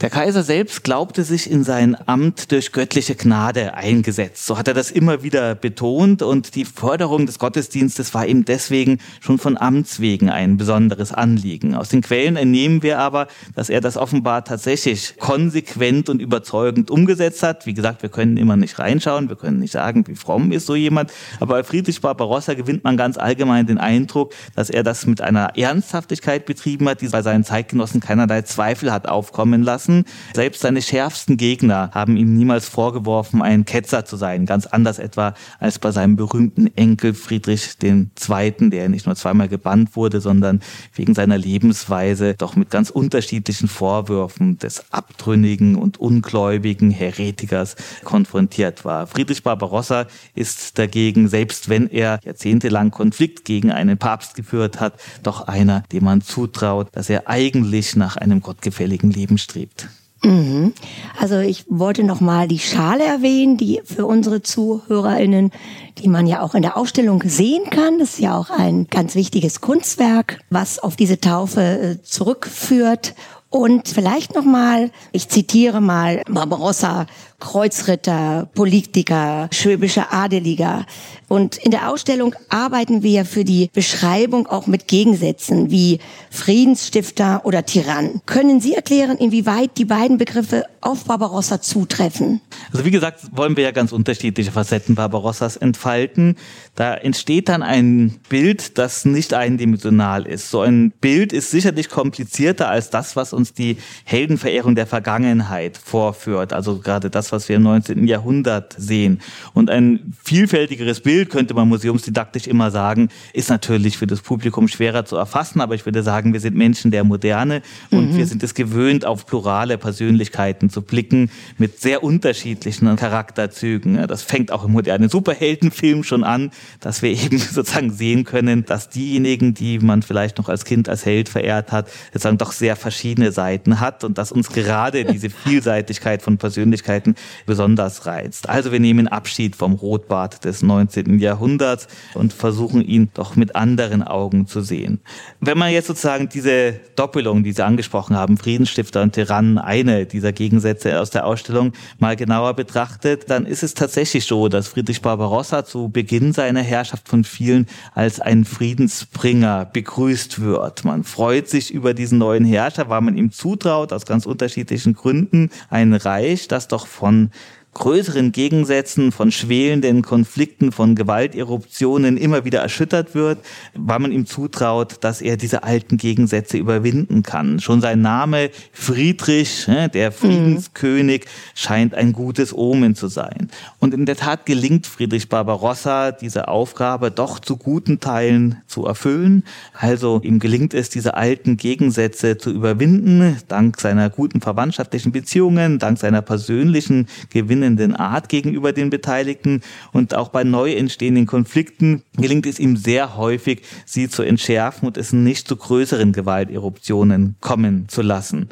Der 0.00 0.08
Kaiser 0.08 0.42
selbst 0.42 0.82
glaubte 0.82 1.24
sich 1.24 1.50
in 1.50 1.62
sein 1.62 1.94
Amt 2.06 2.52
durch 2.52 2.72
göttliche 2.72 3.14
Gnade 3.14 3.74
eingesetzt. 3.74 4.46
So 4.46 4.56
hat 4.56 4.66
er 4.66 4.72
das 4.72 4.90
immer 4.90 5.22
wieder 5.22 5.54
betont 5.54 6.22
und 6.22 6.54
die 6.54 6.64
Förderung 6.64 7.26
des 7.26 7.38
Gottesdienstes 7.38 8.14
war 8.14 8.26
ihm 8.26 8.46
deswegen 8.46 8.96
schon 9.20 9.36
von 9.36 9.58
Amts 9.58 10.00
wegen 10.00 10.30
ein 10.30 10.56
besonderes 10.56 11.12
Anliegen. 11.12 11.74
Aus 11.74 11.90
den 11.90 12.00
Quellen 12.00 12.36
entnehmen 12.36 12.82
wir 12.82 12.98
aber, 12.98 13.28
dass 13.54 13.68
er 13.68 13.82
das 13.82 13.98
offenbar 13.98 14.42
tatsächlich 14.42 15.16
konsequent 15.18 16.08
und 16.08 16.22
überzeugend 16.22 16.90
umgesetzt 16.90 17.42
hat. 17.42 17.66
Wie 17.66 17.74
gesagt, 17.74 18.00
wir 18.00 18.08
können 18.08 18.38
immer 18.38 18.56
nicht 18.56 18.78
reinschauen, 18.78 19.28
wir 19.28 19.36
können 19.36 19.58
nicht 19.58 19.72
sagen, 19.72 20.06
wie 20.06 20.14
fromm 20.14 20.50
ist 20.50 20.64
so 20.64 20.76
jemand, 20.76 21.12
aber 21.40 21.56
bei 21.56 21.62
Friedrich 21.62 22.00
Barbarossa 22.00 22.54
gewinnt 22.54 22.84
man 22.84 22.96
ganz 22.96 23.18
allgemein 23.18 23.66
den 23.66 23.76
Eindruck, 23.76 24.32
dass 24.56 24.70
er 24.70 24.82
das 24.82 25.04
mit 25.04 25.20
einer 25.20 25.58
Ernsthaftigkeit 25.58 26.46
betrieben 26.46 26.88
hat, 26.88 27.02
die 27.02 27.08
bei 27.08 27.20
seinen 27.20 27.44
Zeitgenossen 27.44 28.00
keinerlei 28.00 28.40
Zweifel 28.40 28.90
hat 28.90 29.06
aufkommen 29.06 29.62
lassen 29.62 29.89
lassen. 29.90 30.04
Selbst 30.34 30.60
seine 30.60 30.82
schärfsten 30.82 31.36
Gegner 31.36 31.90
haben 31.92 32.16
ihm 32.16 32.36
niemals 32.36 32.68
vorgeworfen, 32.68 33.42
ein 33.42 33.64
Ketzer 33.64 34.04
zu 34.04 34.16
sein. 34.16 34.46
Ganz 34.46 34.66
anders 34.66 34.98
etwa 34.98 35.34
als 35.58 35.78
bei 35.78 35.90
seinem 35.90 36.16
berühmten 36.16 36.74
Enkel 36.76 37.14
Friedrich 37.14 37.76
II., 37.82 38.70
der 38.70 38.88
nicht 38.88 39.06
nur 39.06 39.16
zweimal 39.16 39.48
gebannt 39.48 39.96
wurde, 39.96 40.20
sondern 40.20 40.60
wegen 40.94 41.14
seiner 41.14 41.38
Lebensweise 41.38 42.34
doch 42.34 42.56
mit 42.56 42.70
ganz 42.70 42.90
unterschiedlichen 42.90 43.68
Vorwürfen 43.68 44.58
des 44.58 44.92
abtrünnigen 44.92 45.76
und 45.76 45.98
ungläubigen 45.98 46.90
Heretikers 46.90 47.76
konfrontiert 48.04 48.84
war. 48.84 49.06
Friedrich 49.06 49.42
Barbarossa 49.42 50.06
ist 50.34 50.78
dagegen, 50.78 51.28
selbst 51.28 51.68
wenn 51.68 51.88
er 51.88 52.20
jahrzehntelang 52.24 52.90
Konflikt 52.90 53.44
gegen 53.44 53.70
einen 53.72 53.98
Papst 53.98 54.34
geführt 54.34 54.80
hat, 54.80 54.94
doch 55.22 55.48
einer, 55.48 55.82
dem 55.92 56.04
man 56.04 56.20
zutraut, 56.20 56.88
dass 56.92 57.10
er 57.10 57.28
eigentlich 57.28 57.96
nach 57.96 58.16
einem 58.16 58.40
gottgefälligen 58.40 59.10
Leben 59.10 59.38
strebt. 59.38 59.79
Mhm. 60.22 60.74
Also 61.18 61.38
ich 61.38 61.64
wollte 61.68 62.04
noch 62.04 62.20
mal 62.20 62.46
die 62.46 62.58
Schale 62.58 63.04
erwähnen, 63.04 63.56
die 63.56 63.80
für 63.84 64.04
unsere 64.06 64.42
ZuhörerInnen, 64.42 65.50
die 65.98 66.08
man 66.08 66.26
ja 66.26 66.42
auch 66.42 66.54
in 66.54 66.62
der 66.62 66.76
Ausstellung 66.76 67.22
sehen 67.24 67.70
kann. 67.70 67.98
Das 67.98 68.14
ist 68.14 68.20
ja 68.20 68.36
auch 68.36 68.50
ein 68.50 68.86
ganz 68.88 69.14
wichtiges 69.14 69.60
Kunstwerk, 69.60 70.40
was 70.50 70.78
auf 70.78 70.96
diese 70.96 71.20
Taufe 71.20 71.60
äh, 71.60 72.02
zurückführt. 72.02 73.14
Und 73.48 73.88
vielleicht 73.88 74.34
noch 74.34 74.44
mal, 74.44 74.90
ich 75.10 75.28
zitiere 75.28 75.80
mal 75.80 76.22
Barbarossa 76.28 77.06
Kreuzritter, 77.40 78.48
Politiker, 78.54 79.48
schwäbischer 79.52 80.12
Adeliger. 80.12 80.86
Und 81.28 81.56
in 81.56 81.70
der 81.70 81.90
Ausstellung 81.90 82.34
arbeiten 82.48 83.02
wir 83.02 83.24
für 83.24 83.44
die 83.44 83.70
Beschreibung 83.72 84.46
auch 84.46 84.66
mit 84.66 84.88
Gegensätzen 84.88 85.70
wie 85.70 86.00
Friedensstifter 86.30 87.42
oder 87.44 87.64
Tyrann. 87.64 88.20
Können 88.26 88.60
Sie 88.60 88.74
erklären, 88.74 89.16
inwieweit 89.16 89.78
die 89.78 89.84
beiden 89.84 90.18
Begriffe 90.18 90.64
auf 90.80 91.04
Barbarossa 91.04 91.60
zutreffen? 91.60 92.40
Also 92.72 92.84
wie 92.84 92.90
gesagt, 92.90 93.20
wollen 93.32 93.56
wir 93.56 93.64
ja 93.64 93.70
ganz 93.70 93.92
unterschiedliche 93.92 94.52
Facetten 94.52 94.94
Barbarossas 94.94 95.56
entfalten. 95.56 96.36
Da 96.74 96.94
entsteht 96.94 97.48
dann 97.48 97.62
ein 97.62 98.20
Bild, 98.28 98.78
das 98.78 99.04
nicht 99.04 99.34
eindimensional 99.34 100.26
ist. 100.26 100.50
So 100.50 100.60
ein 100.60 100.92
Bild 101.00 101.32
ist 101.32 101.50
sicherlich 101.50 101.88
komplizierter 101.88 102.68
als 102.68 102.90
das, 102.90 103.16
was 103.16 103.32
uns 103.32 103.52
die 103.52 103.76
Heldenverehrung 104.04 104.74
der 104.74 104.86
Vergangenheit 104.86 105.76
vorführt. 105.76 106.52
Also 106.52 106.78
gerade 106.78 107.10
das, 107.10 107.29
was 107.32 107.48
wir 107.48 107.56
im 107.56 107.62
19. 107.62 108.06
Jahrhundert 108.06 108.74
sehen. 108.78 109.20
Und 109.54 109.70
ein 109.70 110.12
vielfältigeres 110.22 111.00
Bild, 111.00 111.30
könnte 111.30 111.54
man 111.54 111.68
museumsdidaktisch 111.68 112.46
immer 112.46 112.70
sagen, 112.70 113.08
ist 113.32 113.50
natürlich 113.50 113.98
für 113.98 114.06
das 114.06 114.20
Publikum 114.20 114.68
schwerer 114.68 115.04
zu 115.04 115.16
erfassen. 115.16 115.60
Aber 115.60 115.74
ich 115.74 115.84
würde 115.84 116.02
sagen, 116.02 116.32
wir 116.32 116.40
sind 116.40 116.56
Menschen 116.56 116.90
der 116.90 117.04
Moderne 117.04 117.62
und 117.90 118.12
mhm. 118.12 118.16
wir 118.16 118.26
sind 118.26 118.42
es 118.42 118.54
gewöhnt, 118.54 119.04
auf 119.04 119.26
plurale 119.26 119.78
Persönlichkeiten 119.78 120.70
zu 120.70 120.82
blicken 120.82 121.30
mit 121.58 121.80
sehr 121.80 122.02
unterschiedlichen 122.02 122.94
Charakterzügen. 122.96 124.06
Das 124.06 124.22
fängt 124.22 124.52
auch 124.52 124.64
im 124.64 124.72
modernen 124.72 125.08
Superheldenfilm 125.08 126.04
schon 126.04 126.24
an, 126.24 126.50
dass 126.80 127.02
wir 127.02 127.10
eben 127.10 127.38
sozusagen 127.38 127.92
sehen 127.92 128.24
können, 128.24 128.64
dass 128.64 128.88
diejenigen, 128.88 129.54
die 129.54 129.78
man 129.78 130.02
vielleicht 130.02 130.38
noch 130.38 130.48
als 130.48 130.64
Kind 130.64 130.88
als 130.88 131.06
Held 131.06 131.28
verehrt 131.28 131.72
hat, 131.72 131.88
sozusagen 132.12 132.38
doch 132.38 132.52
sehr 132.52 132.76
verschiedene 132.76 133.32
Seiten 133.32 133.80
hat 133.80 134.04
und 134.04 134.18
dass 134.18 134.32
uns 134.32 134.48
gerade 134.48 135.04
diese 135.04 135.30
Vielseitigkeit 135.44 136.22
von 136.22 136.38
Persönlichkeiten 136.38 137.14
besonders 137.46 138.06
reizt. 138.06 138.48
Also 138.48 138.72
wir 138.72 138.80
nehmen 138.80 139.08
Abschied 139.08 139.56
vom 139.56 139.74
Rotbart 139.74 140.44
des 140.44 140.62
19. 140.62 141.18
Jahrhunderts 141.18 141.88
und 142.14 142.32
versuchen 142.32 142.82
ihn 142.82 143.10
doch 143.14 143.36
mit 143.36 143.56
anderen 143.56 144.02
Augen 144.02 144.46
zu 144.46 144.60
sehen. 144.60 145.00
Wenn 145.40 145.58
man 145.58 145.72
jetzt 145.72 145.86
sozusagen 145.86 146.28
diese 146.28 146.74
Doppelung, 146.96 147.42
die 147.42 147.52
Sie 147.52 147.64
angesprochen 147.64 148.16
haben, 148.16 148.36
Friedensstifter 148.36 149.02
und 149.02 149.14
Tyrannen, 149.14 149.58
eine 149.58 150.06
dieser 150.06 150.32
Gegensätze 150.32 151.00
aus 151.00 151.10
der 151.10 151.26
Ausstellung 151.26 151.72
mal 151.98 152.16
genauer 152.16 152.54
betrachtet, 152.54 153.30
dann 153.30 153.46
ist 153.46 153.62
es 153.62 153.74
tatsächlich 153.74 154.24
so, 154.26 154.48
dass 154.48 154.68
Friedrich 154.68 155.02
Barbarossa 155.02 155.64
zu 155.64 155.88
Beginn 155.88 156.32
seiner 156.32 156.62
Herrschaft 156.62 157.08
von 157.08 157.24
vielen 157.24 157.66
als 157.94 158.20
ein 158.20 158.44
Friedensbringer 158.44 159.64
begrüßt 159.64 160.40
wird. 160.40 160.84
Man 160.84 161.04
freut 161.04 161.48
sich 161.48 161.72
über 161.72 161.94
diesen 161.94 162.18
neuen 162.18 162.44
Herrscher, 162.44 162.88
weil 162.88 163.00
man 163.00 163.16
ihm 163.16 163.32
zutraut, 163.32 163.92
aus 163.92 164.06
ganz 164.06 164.26
unterschiedlichen 164.26 164.94
Gründen, 164.94 165.50
ein 165.68 165.94
Reich, 165.94 166.48
das 166.48 166.68
doch 166.68 166.86
von 166.86 167.09
on 167.10 167.30
größeren 167.74 168.32
Gegensätzen, 168.32 169.12
von 169.12 169.30
schwelenden 169.30 170.02
Konflikten, 170.02 170.72
von 170.72 170.96
Gewalteruptionen 170.96 172.16
immer 172.16 172.44
wieder 172.44 172.60
erschüttert 172.60 173.14
wird, 173.14 173.38
weil 173.74 174.00
man 174.00 174.12
ihm 174.12 174.26
zutraut, 174.26 174.96
dass 175.02 175.22
er 175.22 175.36
diese 175.36 175.62
alten 175.62 175.96
Gegensätze 175.96 176.58
überwinden 176.58 177.22
kann. 177.22 177.60
Schon 177.60 177.80
sein 177.80 178.02
Name 178.02 178.50
Friedrich, 178.72 179.68
ne, 179.68 179.88
der 179.88 180.10
Friedenskönig, 180.10 181.26
scheint 181.54 181.94
ein 181.94 182.12
gutes 182.12 182.52
Omen 182.52 182.96
zu 182.96 183.06
sein. 183.06 183.50
Und 183.78 183.94
in 183.94 184.04
der 184.04 184.16
Tat 184.16 184.46
gelingt 184.46 184.86
Friedrich 184.88 185.28
Barbarossa 185.28 186.10
diese 186.10 186.48
Aufgabe 186.48 187.10
doch 187.10 187.38
zu 187.38 187.56
guten 187.56 188.00
Teilen 188.00 188.62
zu 188.66 188.84
erfüllen. 188.84 189.44
Also 189.74 190.20
ihm 190.22 190.40
gelingt 190.40 190.74
es, 190.74 190.90
diese 190.90 191.14
alten 191.14 191.56
Gegensätze 191.56 192.36
zu 192.36 192.50
überwinden, 192.50 193.36
dank 193.46 193.80
seiner 193.80 194.10
guten 194.10 194.40
verwandtschaftlichen 194.40 195.12
Beziehungen, 195.12 195.78
dank 195.78 195.98
seiner 195.98 196.22
persönlichen 196.22 197.06
Gewinn 197.30 197.59
gewinnenden 197.60 197.94
Art 197.94 198.28
gegenüber 198.28 198.72
den 198.72 198.88
Beteiligten 198.88 199.60
und 199.92 200.14
auch 200.14 200.28
bei 200.28 200.44
neu 200.44 200.72
entstehenden 200.72 201.26
Konflikten 201.26 202.02
gelingt 202.16 202.46
es 202.46 202.58
ihm 202.58 202.76
sehr 202.76 203.16
häufig, 203.16 203.62
sie 203.84 204.08
zu 204.08 204.22
entschärfen 204.22 204.86
und 204.88 204.96
es 204.96 205.12
nicht 205.12 205.46
zu 205.46 205.56
größeren 205.56 206.12
Gewalteruptionen 206.12 207.36
kommen 207.40 207.88
zu 207.88 208.00
lassen. 208.00 208.48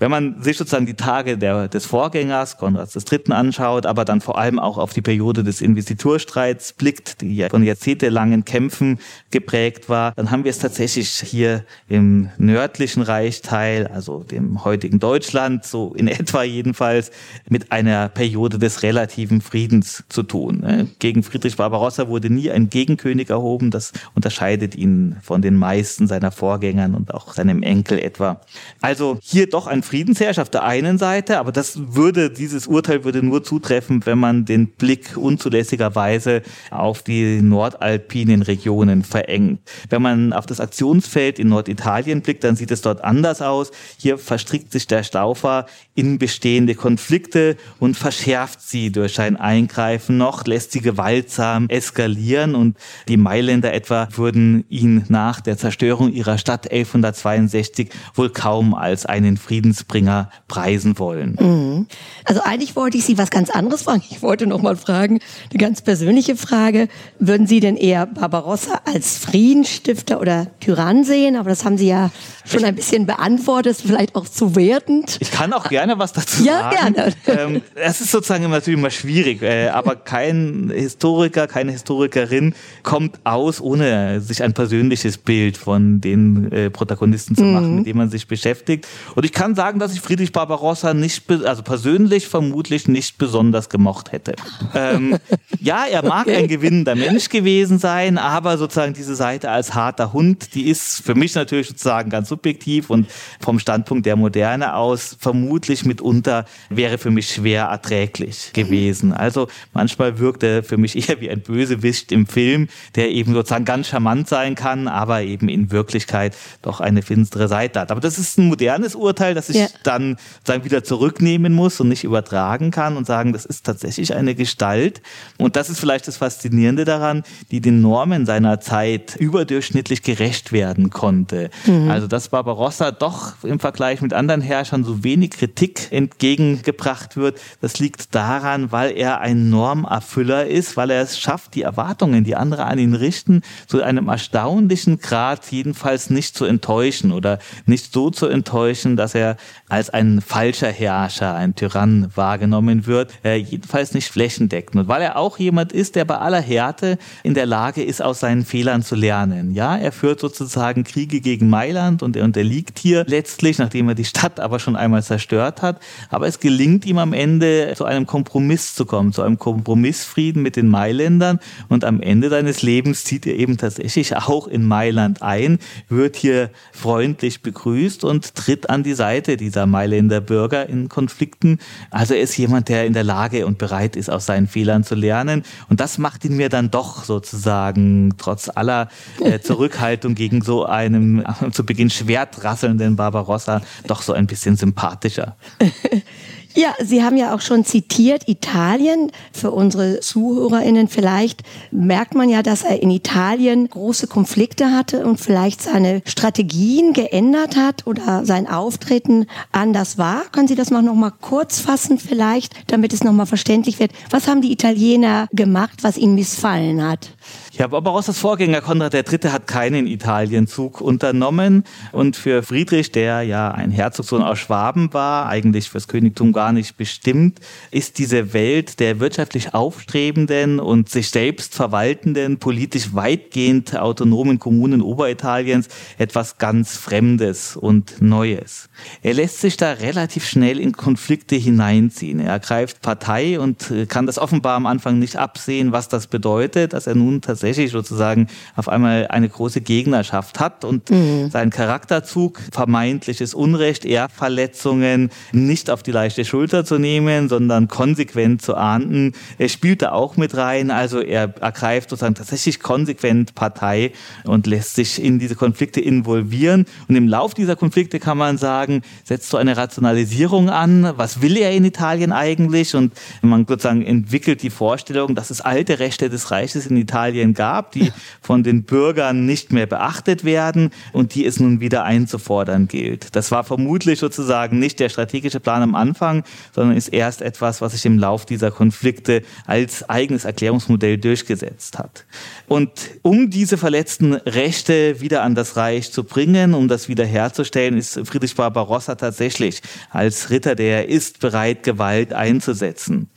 Wenn 0.00 0.10
man 0.10 0.42
sich 0.42 0.56
sozusagen 0.56 0.86
die 0.86 0.94
Tage 0.94 1.38
der, 1.38 1.68
des 1.68 1.86
Vorgängers, 1.86 2.58
Konrads 2.58 2.96
III. 2.96 3.32
anschaut, 3.32 3.86
aber 3.86 4.04
dann 4.04 4.20
vor 4.20 4.38
allem 4.38 4.58
auch 4.58 4.76
auf 4.76 4.92
die 4.92 5.02
Periode 5.02 5.44
des 5.44 5.60
Investiturstreits 5.60 6.72
blickt, 6.72 7.20
die 7.20 7.36
ja 7.36 7.48
von 7.48 7.62
jahrzehntelangen 7.62 8.44
Kämpfen 8.44 8.98
geprägt 9.30 9.88
war, 9.88 10.12
dann 10.16 10.30
haben 10.30 10.44
wir 10.44 10.50
es 10.50 10.58
tatsächlich 10.58 11.10
hier 11.10 11.64
im 11.88 12.30
nördlichen 12.38 13.02
Reichteil, 13.02 13.86
also 13.86 14.24
dem 14.24 14.64
heutigen 14.64 14.98
Deutschland, 14.98 15.64
so 15.64 15.94
in 15.94 16.08
etwa 16.08 16.42
jedenfalls, 16.42 17.12
mit 17.48 17.70
einer 17.70 18.08
Periode 18.08 18.47
Periode 18.48 18.58
des 18.58 18.82
relativen 18.82 19.40
Friedens 19.40 20.04
zu 20.08 20.22
tun. 20.22 20.60
Ne? 20.60 20.88
Gegen 20.98 21.22
Friedrich 21.22 21.56
Barbarossa 21.56 22.08
wurde 22.08 22.30
nie 22.30 22.50
ein 22.50 22.70
Gegenkönig 22.70 23.28
erhoben. 23.28 23.70
Das 23.70 23.92
unterscheidet 24.14 24.74
ihn 24.74 25.16
von 25.22 25.42
den 25.42 25.54
meisten 25.54 26.06
seiner 26.06 26.30
Vorgängern 26.30 26.94
und 26.94 27.12
auch 27.12 27.34
seinem 27.34 27.62
Enkel 27.62 27.98
etwa. 27.98 28.40
Also 28.80 29.18
hier 29.20 29.48
doch 29.48 29.66
ein 29.66 29.82
Friedensherrscher 29.82 30.42
auf 30.42 30.50
der 30.50 30.64
einen 30.64 30.96
Seite, 30.96 31.38
aber 31.38 31.52
das 31.52 31.94
würde, 31.94 32.30
dieses 32.30 32.66
Urteil 32.66 33.04
würde 33.04 33.22
nur 33.22 33.44
zutreffen, 33.44 34.06
wenn 34.06 34.18
man 34.18 34.44
den 34.44 34.68
Blick 34.68 35.16
unzulässigerweise 35.16 36.42
auf 36.70 37.02
die 37.02 37.42
nordalpinen 37.42 38.42
Regionen 38.42 39.04
verengt. 39.04 39.60
Wenn 39.90 40.02
man 40.02 40.32
auf 40.32 40.46
das 40.46 40.60
Aktionsfeld 40.60 41.38
in 41.38 41.48
Norditalien 41.48 42.22
blickt, 42.22 42.44
dann 42.44 42.56
sieht 42.56 42.70
es 42.70 42.80
dort 42.80 43.04
anders 43.04 43.42
aus. 43.42 43.72
Hier 43.98 44.16
verstrickt 44.16 44.72
sich 44.72 44.86
der 44.86 45.02
Staufer 45.02 45.66
in 45.94 46.18
bestehende 46.18 46.74
Konflikte 46.74 47.56
und 47.78 47.96
verschärft 47.96 48.37
verschärft 48.38 48.60
sie 48.62 48.92
durch 48.92 49.14
sein 49.14 49.36
Eingreifen 49.36 50.16
noch, 50.16 50.46
lässt 50.46 50.70
sie 50.70 50.80
gewaltsam 50.80 51.68
eskalieren 51.68 52.54
und 52.54 52.76
die 53.08 53.16
Mailänder 53.16 53.72
etwa 53.72 54.06
würden 54.14 54.64
ihn 54.68 55.04
nach 55.08 55.40
der 55.40 55.58
Zerstörung 55.58 56.12
ihrer 56.12 56.38
Stadt 56.38 56.70
1162 56.70 57.90
wohl 58.14 58.30
kaum 58.30 58.74
als 58.74 59.06
einen 59.06 59.38
Friedensbringer 59.38 60.30
preisen 60.46 61.00
wollen. 61.00 61.36
Mhm. 61.40 61.86
Also 62.24 62.40
eigentlich 62.42 62.76
wollte 62.76 62.98
ich 62.98 63.06
Sie 63.06 63.18
was 63.18 63.30
ganz 63.30 63.50
anderes 63.50 63.82
fragen. 63.82 64.04
Ich 64.08 64.22
wollte 64.22 64.46
noch 64.46 64.62
mal 64.62 64.76
fragen, 64.76 65.18
eine 65.50 65.58
ganz 65.58 65.82
persönliche 65.82 66.36
Frage. 66.36 66.86
Würden 67.18 67.48
Sie 67.48 67.58
denn 67.58 67.76
eher 67.76 68.06
Barbarossa 68.06 68.82
als 68.84 69.18
Friedensstifter 69.18 70.20
oder 70.20 70.46
Tyrann 70.60 71.02
sehen? 71.02 71.34
Aber 71.34 71.50
das 71.50 71.64
haben 71.64 71.76
Sie 71.76 71.88
ja 71.88 72.10
schon 72.44 72.64
ein 72.64 72.74
bisschen 72.74 73.06
beantwortet, 73.06 73.78
vielleicht 73.84 74.14
auch 74.14 74.28
zu 74.28 74.54
wertend. 74.54 75.16
Ich 75.20 75.30
kann 75.30 75.52
auch 75.52 75.68
gerne 75.68 75.98
was 75.98 76.12
dazu 76.12 76.44
ja, 76.44 76.70
sagen. 76.70 76.94
Ja, 76.96 77.02
gerne. 77.02 77.14
Ähm, 77.26 77.62
es 77.74 78.00
ist 78.00 78.10
sozusagen 78.10 78.27
natürlich 78.30 78.78
immer 78.78 78.90
schwierig, 78.90 79.42
äh, 79.42 79.68
aber 79.72 79.96
kein 79.96 80.70
Historiker, 80.74 81.46
keine 81.46 81.72
Historikerin 81.72 82.54
kommt 82.82 83.20
aus, 83.24 83.60
ohne 83.60 84.20
sich 84.20 84.42
ein 84.42 84.52
persönliches 84.52 85.18
Bild 85.18 85.56
von 85.56 86.00
den 86.00 86.52
äh, 86.52 86.70
Protagonisten 86.70 87.34
zu 87.34 87.44
machen, 87.44 87.70
mhm. 87.70 87.76
mit 87.76 87.86
denen 87.86 87.98
man 87.98 88.10
sich 88.10 88.26
beschäftigt. 88.26 88.86
Und 89.14 89.24
ich 89.24 89.32
kann 89.32 89.54
sagen, 89.54 89.78
dass 89.78 89.92
ich 89.94 90.00
Friedrich 90.00 90.32
Barbarossa 90.32 90.94
nicht, 90.94 91.30
also 91.30 91.62
persönlich 91.62 92.28
vermutlich 92.28 92.88
nicht 92.88 93.18
besonders 93.18 93.68
gemocht 93.68 94.12
hätte. 94.12 94.34
Ähm, 94.74 95.18
ja, 95.60 95.84
er 95.90 96.04
mag 96.04 96.26
okay. 96.26 96.36
ein 96.36 96.48
gewinnender 96.48 96.94
Mensch 96.94 97.28
gewesen 97.28 97.78
sein, 97.78 98.18
aber 98.18 98.58
sozusagen 98.58 98.94
diese 98.94 99.14
Seite 99.14 99.50
als 99.50 99.74
harter 99.74 100.12
Hund, 100.12 100.54
die 100.54 100.68
ist 100.68 101.02
für 101.02 101.14
mich 101.14 101.34
natürlich 101.34 101.68
sozusagen 101.68 102.10
ganz 102.10 102.28
subjektiv 102.28 102.90
und 102.90 103.06
vom 103.40 103.58
Standpunkt 103.58 104.06
der 104.06 104.16
Moderne 104.16 104.74
aus 104.74 105.16
vermutlich 105.18 105.84
mitunter 105.84 106.44
wäre 106.70 106.98
für 106.98 107.10
mich 107.10 107.32
schwer 107.32 107.64
erträglich 107.64 108.17
gewesen. 108.52 109.12
Also 109.12 109.48
manchmal 109.72 110.18
wirkt 110.18 110.42
er 110.42 110.62
für 110.62 110.76
mich 110.76 111.08
eher 111.08 111.20
wie 111.20 111.30
ein 111.30 111.40
Bösewicht 111.40 112.12
im 112.12 112.26
Film, 112.26 112.68
der 112.94 113.10
eben 113.10 113.32
sozusagen 113.32 113.64
ganz 113.64 113.88
charmant 113.88 114.28
sein 114.28 114.54
kann, 114.54 114.88
aber 114.88 115.22
eben 115.22 115.48
in 115.48 115.70
Wirklichkeit 115.70 116.36
doch 116.62 116.80
eine 116.80 117.02
finstere 117.02 117.48
Seite 117.48 117.80
hat. 117.80 117.90
Aber 117.90 118.00
das 118.00 118.18
ist 118.18 118.38
ein 118.38 118.46
modernes 118.46 118.94
Urteil, 118.94 119.34
das 119.34 119.48
ich 119.48 119.56
ja. 119.56 119.66
dann 119.82 120.16
sagen, 120.44 120.64
wieder 120.64 120.84
zurücknehmen 120.84 121.52
muss 121.52 121.80
und 121.80 121.88
nicht 121.88 122.04
übertragen 122.04 122.70
kann 122.70 122.96
und 122.96 123.06
sagen, 123.06 123.32
das 123.32 123.44
ist 123.44 123.64
tatsächlich 123.64 124.14
eine 124.14 124.34
Gestalt. 124.34 125.00
Und 125.38 125.56
das 125.56 125.70
ist 125.70 125.80
vielleicht 125.80 126.08
das 126.08 126.16
Faszinierende 126.16 126.84
daran, 126.84 127.22
die 127.50 127.60
den 127.60 127.80
Normen 127.80 128.26
seiner 128.26 128.60
Zeit 128.60 129.16
überdurchschnittlich 129.16 130.02
gerecht 130.02 130.52
werden 130.52 130.90
konnte. 130.90 131.50
Mhm. 131.66 131.90
Also 131.90 132.06
dass 132.06 132.28
Barbarossa 132.28 132.90
doch 132.90 133.34
im 133.42 133.60
Vergleich 133.60 134.00
mit 134.00 134.12
anderen 134.12 134.40
Herrschern 134.40 134.84
so 134.84 135.04
wenig 135.04 135.30
Kritik 135.30 135.88
entgegengebracht 135.90 137.16
wird, 137.16 137.38
das 137.60 137.78
liegt 137.78 138.07
daran, 138.10 138.72
weil 138.72 138.96
er 138.96 139.20
ein 139.20 139.50
Normerfüller 139.50 140.46
ist, 140.46 140.76
weil 140.76 140.90
er 140.90 141.02
es 141.02 141.18
schafft, 141.18 141.54
die 141.54 141.62
Erwartungen, 141.62 142.24
die 142.24 142.36
andere 142.36 142.64
an 142.64 142.78
ihn 142.78 142.94
richten, 142.94 143.42
zu 143.66 143.82
einem 143.82 144.08
erstaunlichen 144.08 144.98
Grad 144.98 145.50
jedenfalls 145.50 146.10
nicht 146.10 146.36
zu 146.36 146.44
enttäuschen 146.44 147.12
oder 147.12 147.38
nicht 147.66 147.92
so 147.92 148.10
zu 148.10 148.26
enttäuschen, 148.26 148.96
dass 148.96 149.14
er 149.14 149.36
als 149.68 149.90
ein 149.90 150.20
falscher 150.20 150.70
Herrscher, 150.70 151.34
ein 151.34 151.54
Tyrann 151.54 152.10
wahrgenommen 152.14 152.86
wird, 152.86 153.12
äh, 153.24 153.36
jedenfalls 153.36 153.92
nicht 153.92 154.08
flächendeckend. 154.08 154.82
Und 154.82 154.88
weil 154.88 155.02
er 155.02 155.16
auch 155.16 155.38
jemand 155.38 155.72
ist, 155.72 155.94
der 155.94 156.04
bei 156.04 156.16
aller 156.16 156.40
Härte 156.40 156.98
in 157.22 157.34
der 157.34 157.46
Lage 157.46 157.82
ist, 157.82 158.02
aus 158.02 158.20
seinen 158.20 158.44
Fehlern 158.44 158.82
zu 158.82 158.94
lernen. 158.94 159.52
Ja, 159.52 159.76
er 159.76 159.92
führt 159.92 160.20
sozusagen 160.20 160.84
Kriege 160.84 161.20
gegen 161.20 161.50
Mailand 161.50 162.02
und 162.02 162.16
er 162.16 162.24
unterliegt 162.24 162.78
hier 162.78 163.04
letztlich, 163.06 163.58
nachdem 163.58 163.88
er 163.88 163.94
die 163.94 164.04
Stadt 164.04 164.40
aber 164.40 164.58
schon 164.58 164.76
einmal 164.76 165.02
zerstört 165.02 165.62
hat. 165.62 165.80
Aber 166.10 166.26
es 166.26 166.40
gelingt 166.40 166.86
ihm 166.86 166.98
am 166.98 167.12
Ende, 167.12 167.74
zu 167.76 167.84
einem 167.88 168.06
Kompromiss 168.06 168.74
zu 168.74 168.86
kommen, 168.86 169.12
zu 169.12 169.22
einem 169.22 169.38
Kompromissfrieden 169.38 170.42
mit 170.42 170.56
den 170.56 170.68
Mailändern. 170.68 171.40
Und 171.68 171.84
am 171.84 172.00
Ende 172.00 172.30
seines 172.30 172.62
Lebens 172.62 173.04
zieht 173.04 173.26
er 173.26 173.34
eben 173.34 173.56
tatsächlich 173.56 174.16
auch 174.16 174.46
in 174.46 174.64
Mailand 174.64 175.22
ein, 175.22 175.58
wird 175.88 176.16
hier 176.16 176.50
freundlich 176.72 177.42
begrüßt 177.42 178.04
und 178.04 178.34
tritt 178.34 178.70
an 178.70 178.82
die 178.82 178.94
Seite 178.94 179.36
dieser 179.36 179.66
Mailänder 179.66 180.20
Bürger 180.20 180.68
in 180.68 180.88
Konflikten. 180.88 181.58
Also 181.90 182.14
er 182.14 182.20
ist 182.20 182.36
jemand, 182.36 182.68
der 182.68 182.86
in 182.86 182.92
der 182.92 183.04
Lage 183.04 183.46
und 183.46 183.58
bereit 183.58 183.96
ist, 183.96 184.10
aus 184.10 184.26
seinen 184.26 184.46
Fehlern 184.46 184.84
zu 184.84 184.94
lernen. 184.94 185.42
Und 185.68 185.80
das 185.80 185.98
macht 185.98 186.24
ihn 186.24 186.36
mir 186.36 186.48
dann 186.48 186.70
doch 186.70 187.04
sozusagen 187.04 188.14
trotz 188.18 188.48
aller 188.48 188.88
äh, 189.20 189.38
Zurückhaltung 189.40 190.14
gegen 190.14 190.42
so 190.42 190.64
einem 190.64 191.20
äh, 191.20 191.50
zu 191.50 191.64
Beginn 191.64 191.90
schwertrasselnden 191.90 192.96
Barbarossa 192.96 193.62
doch 193.86 194.02
so 194.02 194.12
ein 194.12 194.26
bisschen 194.26 194.56
sympathischer. 194.56 195.36
Ja, 196.54 196.74
Sie 196.82 197.04
haben 197.04 197.16
ja 197.16 197.34
auch 197.34 197.40
schon 197.40 197.64
zitiert 197.64 198.28
Italien. 198.28 199.12
Für 199.32 199.50
unsere 199.50 200.00
ZuhörerInnen 200.00 200.88
vielleicht 200.88 201.42
merkt 201.70 202.14
man 202.14 202.28
ja, 202.28 202.42
dass 202.42 202.62
er 202.62 202.82
in 202.82 202.90
Italien 202.90 203.68
große 203.68 204.06
Konflikte 204.06 204.72
hatte 204.72 205.04
und 205.06 205.20
vielleicht 205.20 205.62
seine 205.62 206.02
Strategien 206.06 206.94
geändert 206.94 207.56
hat 207.56 207.86
oder 207.86 208.24
sein 208.24 208.48
Auftreten 208.48 209.26
anders 209.52 209.98
war. 209.98 210.24
Können 210.32 210.48
Sie 210.48 210.54
das 210.54 210.70
noch 210.70 210.82
mal 210.82 211.12
kurz 211.20 211.60
fassen 211.60 211.98
vielleicht, 211.98 212.54
damit 212.70 212.92
es 212.92 213.04
noch 213.04 213.12
mal 213.12 213.26
verständlich 213.26 213.78
wird? 213.78 213.92
Was 214.10 214.26
haben 214.26 214.42
die 214.42 214.52
Italiener 214.52 215.28
gemacht, 215.32 215.82
was 215.82 215.98
ihnen 215.98 216.14
missfallen 216.14 216.82
hat? 216.82 217.10
Ja, 217.58 217.66
Barbarossas 217.66 218.20
Vorgänger 218.20 218.60
Konrad 218.60 218.94
III. 218.94 219.32
hat 219.32 219.48
keinen 219.48 219.88
Italienzug 219.88 220.80
unternommen 220.80 221.64
und 221.90 222.14
für 222.14 222.44
Friedrich, 222.44 222.92
der 222.92 223.22
ja 223.22 223.50
ein 223.50 223.72
Herzogssohn 223.72 224.22
aus 224.22 224.38
Schwaben 224.38 224.94
war, 224.94 225.26
eigentlich 225.26 225.68
fürs 225.68 225.88
Königtum 225.88 226.32
gar 226.32 226.52
nicht 226.52 226.76
bestimmt, 226.76 227.40
ist 227.72 227.98
diese 227.98 228.32
Welt 228.32 228.78
der 228.78 229.00
wirtschaftlich 229.00 229.54
aufstrebenden 229.54 230.60
und 230.60 230.88
sich 230.88 231.10
selbst 231.10 231.56
verwaltenden, 231.56 232.38
politisch 232.38 232.94
weitgehend 232.94 233.76
autonomen 233.76 234.38
Kommunen 234.38 234.80
Oberitaliens 234.80 235.66
etwas 235.98 236.38
ganz 236.38 236.76
Fremdes 236.76 237.56
und 237.56 238.00
Neues. 238.00 238.68
Er 239.02 239.14
lässt 239.14 239.40
sich 239.40 239.56
da 239.56 239.72
relativ 239.72 240.28
schnell 240.28 240.60
in 240.60 240.74
Konflikte 240.74 241.34
hineinziehen. 241.34 242.20
Er 242.20 242.34
ergreift 242.34 242.82
Partei 242.82 243.40
und 243.40 243.72
kann 243.88 244.06
das 244.06 244.16
offenbar 244.16 244.54
am 244.54 244.66
Anfang 244.66 245.00
nicht 245.00 245.16
absehen, 245.16 245.72
was 245.72 245.88
das 245.88 246.06
bedeutet, 246.06 246.72
dass 246.72 246.86
er 246.86 246.94
nun 246.94 247.20
tatsächlich 247.20 247.47
tatsächlich 247.48 247.72
sozusagen 247.72 248.26
auf 248.56 248.68
einmal 248.68 249.06
eine 249.08 249.28
große 249.28 249.62
Gegnerschaft 249.62 250.38
hat 250.38 250.64
und 250.64 250.90
mhm. 250.90 251.30
sein 251.30 251.48
Charakterzug, 251.48 252.40
vermeintliches 252.52 253.32
Unrecht, 253.32 253.86
Ehrverletzungen 253.86 255.10
nicht 255.32 255.70
auf 255.70 255.82
die 255.82 255.92
leichte 255.92 256.26
Schulter 256.26 256.66
zu 256.66 256.78
nehmen, 256.78 257.30
sondern 257.30 257.68
konsequent 257.68 258.42
zu 258.42 258.54
ahnden, 258.54 259.12
er 259.38 259.48
spielt 259.48 259.80
da 259.80 259.92
auch 259.92 260.18
mit 260.18 260.36
rein. 260.36 260.70
Also 260.70 261.00
er 261.00 261.34
ergreift 261.40 261.88
sozusagen 261.88 262.14
tatsächlich 262.14 262.60
konsequent 262.60 263.34
Partei 263.34 263.92
und 264.24 264.46
lässt 264.46 264.74
sich 264.74 265.02
in 265.02 265.18
diese 265.18 265.34
Konflikte 265.34 265.80
involvieren. 265.80 266.66
Und 266.88 266.96
im 266.96 267.08
Lauf 267.08 267.32
dieser 267.32 267.56
Konflikte 267.56 267.98
kann 267.98 268.18
man 268.18 268.36
sagen, 268.36 268.82
setzt 269.04 269.30
so 269.30 269.38
eine 269.38 269.56
Rationalisierung 269.56 270.50
an. 270.50 270.92
Was 270.96 271.22
will 271.22 271.38
er 271.38 271.52
in 271.52 271.64
Italien 271.64 272.12
eigentlich? 272.12 272.74
Und 272.74 272.92
man 273.22 273.46
sozusagen 273.48 273.86
entwickelt 273.86 274.42
die 274.42 274.50
Vorstellung, 274.50 275.14
dass 275.14 275.30
es 275.30 275.40
alte 275.40 275.78
Rechte 275.78 276.10
des 276.10 276.30
Reiches 276.30 276.66
in 276.66 276.76
Italien 276.76 277.34
gab, 277.38 277.72
die 277.72 277.92
von 278.20 278.42
den 278.42 278.64
Bürgern 278.64 279.24
nicht 279.24 279.52
mehr 279.52 279.66
beachtet 279.66 280.24
werden 280.24 280.70
und 280.92 281.14
die 281.14 281.24
es 281.24 281.38
nun 281.38 281.60
wieder 281.60 281.84
einzufordern 281.84 282.66
gilt. 282.68 283.14
Das 283.16 283.30
war 283.30 283.44
vermutlich 283.44 284.00
sozusagen 284.00 284.58
nicht 284.58 284.80
der 284.80 284.88
strategische 284.88 285.40
Plan 285.40 285.62
am 285.62 285.74
Anfang, 285.74 286.24
sondern 286.52 286.76
ist 286.76 286.88
erst 286.88 287.22
etwas, 287.22 287.60
was 287.62 287.72
sich 287.72 287.86
im 287.86 287.98
Lauf 287.98 288.26
dieser 288.26 288.50
Konflikte 288.50 289.22
als 289.46 289.88
eigenes 289.88 290.24
Erklärungsmodell 290.24 290.98
durchgesetzt 290.98 291.78
hat. 291.78 292.04
Und 292.48 292.70
um 293.02 293.30
diese 293.30 293.56
verletzten 293.56 294.14
Rechte 294.14 295.00
wieder 295.00 295.22
an 295.22 295.36
das 295.36 295.56
Reich 295.56 295.92
zu 295.92 296.02
bringen, 296.02 296.54
um 296.54 296.66
das 296.66 296.88
wiederherzustellen, 296.88 297.78
ist 297.78 298.00
Friedrich 298.04 298.34
Barbarossa 298.34 298.96
tatsächlich 298.96 299.62
als 299.90 300.30
Ritter, 300.30 300.56
der 300.56 300.78
er 300.78 300.88
ist, 300.88 301.20
bereit, 301.20 301.62
Gewalt 301.62 302.12
einzusetzen. 302.12 303.08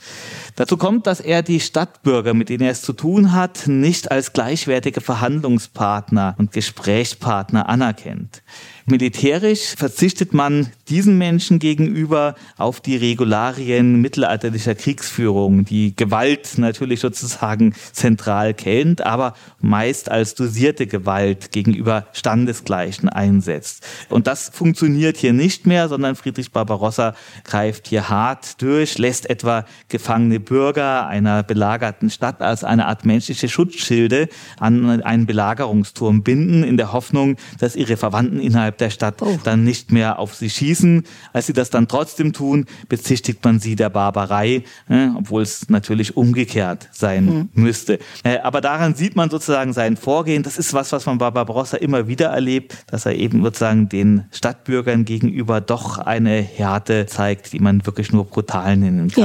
Dazu 0.56 0.78
kommt, 0.78 1.08
dass 1.08 1.20
er 1.20 1.44
die 1.44 1.60
Stadtbürger, 1.60 2.34
mit 2.34 2.50
denen 2.50 2.64
er 2.64 2.72
es 2.72 2.82
zu 2.82 2.94
tun 2.94 3.32
hat, 3.32 3.68
nicht 3.68 4.12
als 4.12 4.34
gleichwertige 4.34 5.02
Verhandlungspartner 5.02 6.36
und 6.38 6.52
Gesprächspartner 6.52 7.70
anerkennt. 7.70 8.44
Militärisch 8.86 9.76
verzichtet 9.76 10.34
man 10.34 10.72
diesen 10.90 11.18
Menschen 11.18 11.60
gegenüber 11.60 12.36
auf 12.58 12.82
die 12.82 12.98
Regularien 12.98 14.02
mittelalterlicher 14.02 14.76
Kriegsführung, 14.76 15.66
die 15.66 15.96
Gewalt 15.96 16.58
natürlich 16.58 17.00
sozusagen 17.00 17.74
zentral 17.92 18.54
kennt, 18.54 19.02
aber 19.02 19.34
meist 19.60 20.10
als 20.10 20.36
dosierte 20.36 20.88
Gewalt 20.88 21.52
gegenüber 21.52 22.08
Standesgleichen 22.14 23.08
einsetzt. 23.08 23.86
Und 24.10 24.28
das 24.28 24.50
funktioniert 24.54 25.18
hier 25.18 25.34
nicht 25.34 25.68
mehr, 25.68 25.88
sondern 25.88 26.16
Friedrich 26.16 26.52
Barbarossa 26.52 27.16
greift 27.44 27.88
hier 27.88 28.10
hart 28.10 28.62
durch, 28.62 28.98
lässt 28.98 29.30
etwa 29.30 29.66
gefangene 29.90 30.40
Bürger 30.40 31.08
einer 31.08 31.44
belagerten 31.44 32.10
Stadt 32.10 32.42
als 32.42 32.64
eine 32.64 32.88
Art 32.88 33.06
menschliche 33.06 33.48
Schutzschilde 33.48 34.28
an 34.60 35.02
einen 35.02 35.26
Belagerungsturm 35.26 36.24
binden, 36.24 36.64
in 36.64 36.78
der 36.78 36.94
Hoffnung, 36.94 37.38
dass 37.60 37.76
ihre 37.76 37.98
Verwandten 37.98 38.40
innerhalb 38.40 38.71
der 38.80 38.90
Stadt 38.90 39.22
oh. 39.22 39.38
dann 39.44 39.64
nicht 39.64 39.92
mehr 39.92 40.20
auf 40.20 40.36
sie 40.36 40.50
schießen. 40.50 41.04
Als 41.34 41.48
sie 41.48 41.54
das 41.54 41.70
dann 41.70 41.88
trotzdem 41.88 42.34
tun, 42.34 42.66
bezichtigt 42.90 43.44
man 43.44 43.60
sie 43.60 43.76
der 43.76 43.90
Barbarei, 43.90 44.64
äh, 44.90 45.08
obwohl 45.18 45.42
es 45.42 45.70
natürlich 45.70 46.18
umgekehrt 46.18 46.90
sein 46.92 47.26
mhm. 47.26 47.50
müsste. 47.54 48.00
Äh, 48.24 48.40
aber 48.40 48.62
daran 48.62 48.96
sieht 48.96 49.16
man 49.16 49.30
sozusagen 49.30 49.74
sein 49.74 49.98
Vorgehen. 49.98 50.44
Das 50.44 50.58
ist 50.58 50.74
was, 50.74 50.92
was 50.92 51.06
man 51.06 51.18
bei 51.18 51.32
Barbarossa 51.32 51.78
immer 51.78 52.08
wieder 52.08 52.28
erlebt, 52.28 52.76
dass 52.88 53.06
er 53.06 53.16
eben 53.16 53.44
sozusagen 53.44 53.90
den 53.90 54.26
Stadtbürgern 54.32 55.06
gegenüber 55.06 55.62
doch 55.62 55.98
eine 55.98 56.42
Härte 56.42 57.06
zeigt, 57.06 57.54
die 57.54 57.60
man 57.60 57.86
wirklich 57.86 58.12
nur 58.12 58.26
brutal 58.26 58.78
nennen 58.78 59.10
kann. 59.10 59.24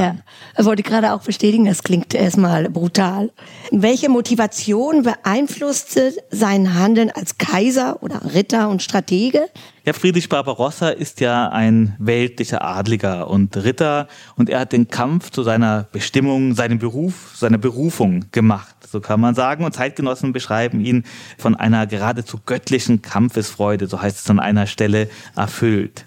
Ja, 0.56 0.64
wollte 0.64 0.82
gerade 0.82 1.12
auch 1.12 1.22
bestätigen, 1.22 1.64
das 1.64 1.82
klingt 1.82 2.14
erstmal 2.14 2.68
brutal. 2.68 3.30
Welche 3.70 4.08
Motivation 4.08 5.02
beeinflusste 5.02 6.12
sein 6.30 6.74
Handeln 6.74 7.10
als 7.10 7.38
Kaiser 7.38 8.02
oder 8.02 8.34
Ritter 8.34 8.68
und 8.68 8.82
Stratege? 8.82 9.35
Ja, 9.84 9.92
Friedrich 9.92 10.28
Barbarossa 10.28 10.88
ist 10.88 11.20
ja 11.20 11.48
ein 11.48 11.94
weltlicher 11.98 12.64
Adliger 12.64 13.28
und 13.28 13.56
Ritter 13.56 14.08
und 14.36 14.50
er 14.50 14.60
hat 14.60 14.72
den 14.72 14.88
Kampf 14.88 15.30
zu 15.30 15.42
seiner 15.42 15.86
Bestimmung, 15.92 16.54
seinem 16.54 16.78
Beruf, 16.78 17.34
seiner 17.36 17.58
Berufung 17.58 18.24
gemacht, 18.32 18.74
so 18.88 19.00
kann 19.00 19.20
man 19.20 19.34
sagen. 19.34 19.64
Und 19.64 19.74
Zeitgenossen 19.74 20.32
beschreiben 20.32 20.80
ihn 20.80 21.04
von 21.38 21.54
einer 21.54 21.86
geradezu 21.86 22.40
göttlichen 22.44 23.02
Kampfesfreude, 23.02 23.86
so 23.86 24.00
heißt 24.00 24.18
es 24.18 24.30
an 24.30 24.40
einer 24.40 24.66
Stelle, 24.66 25.08
erfüllt. 25.36 26.04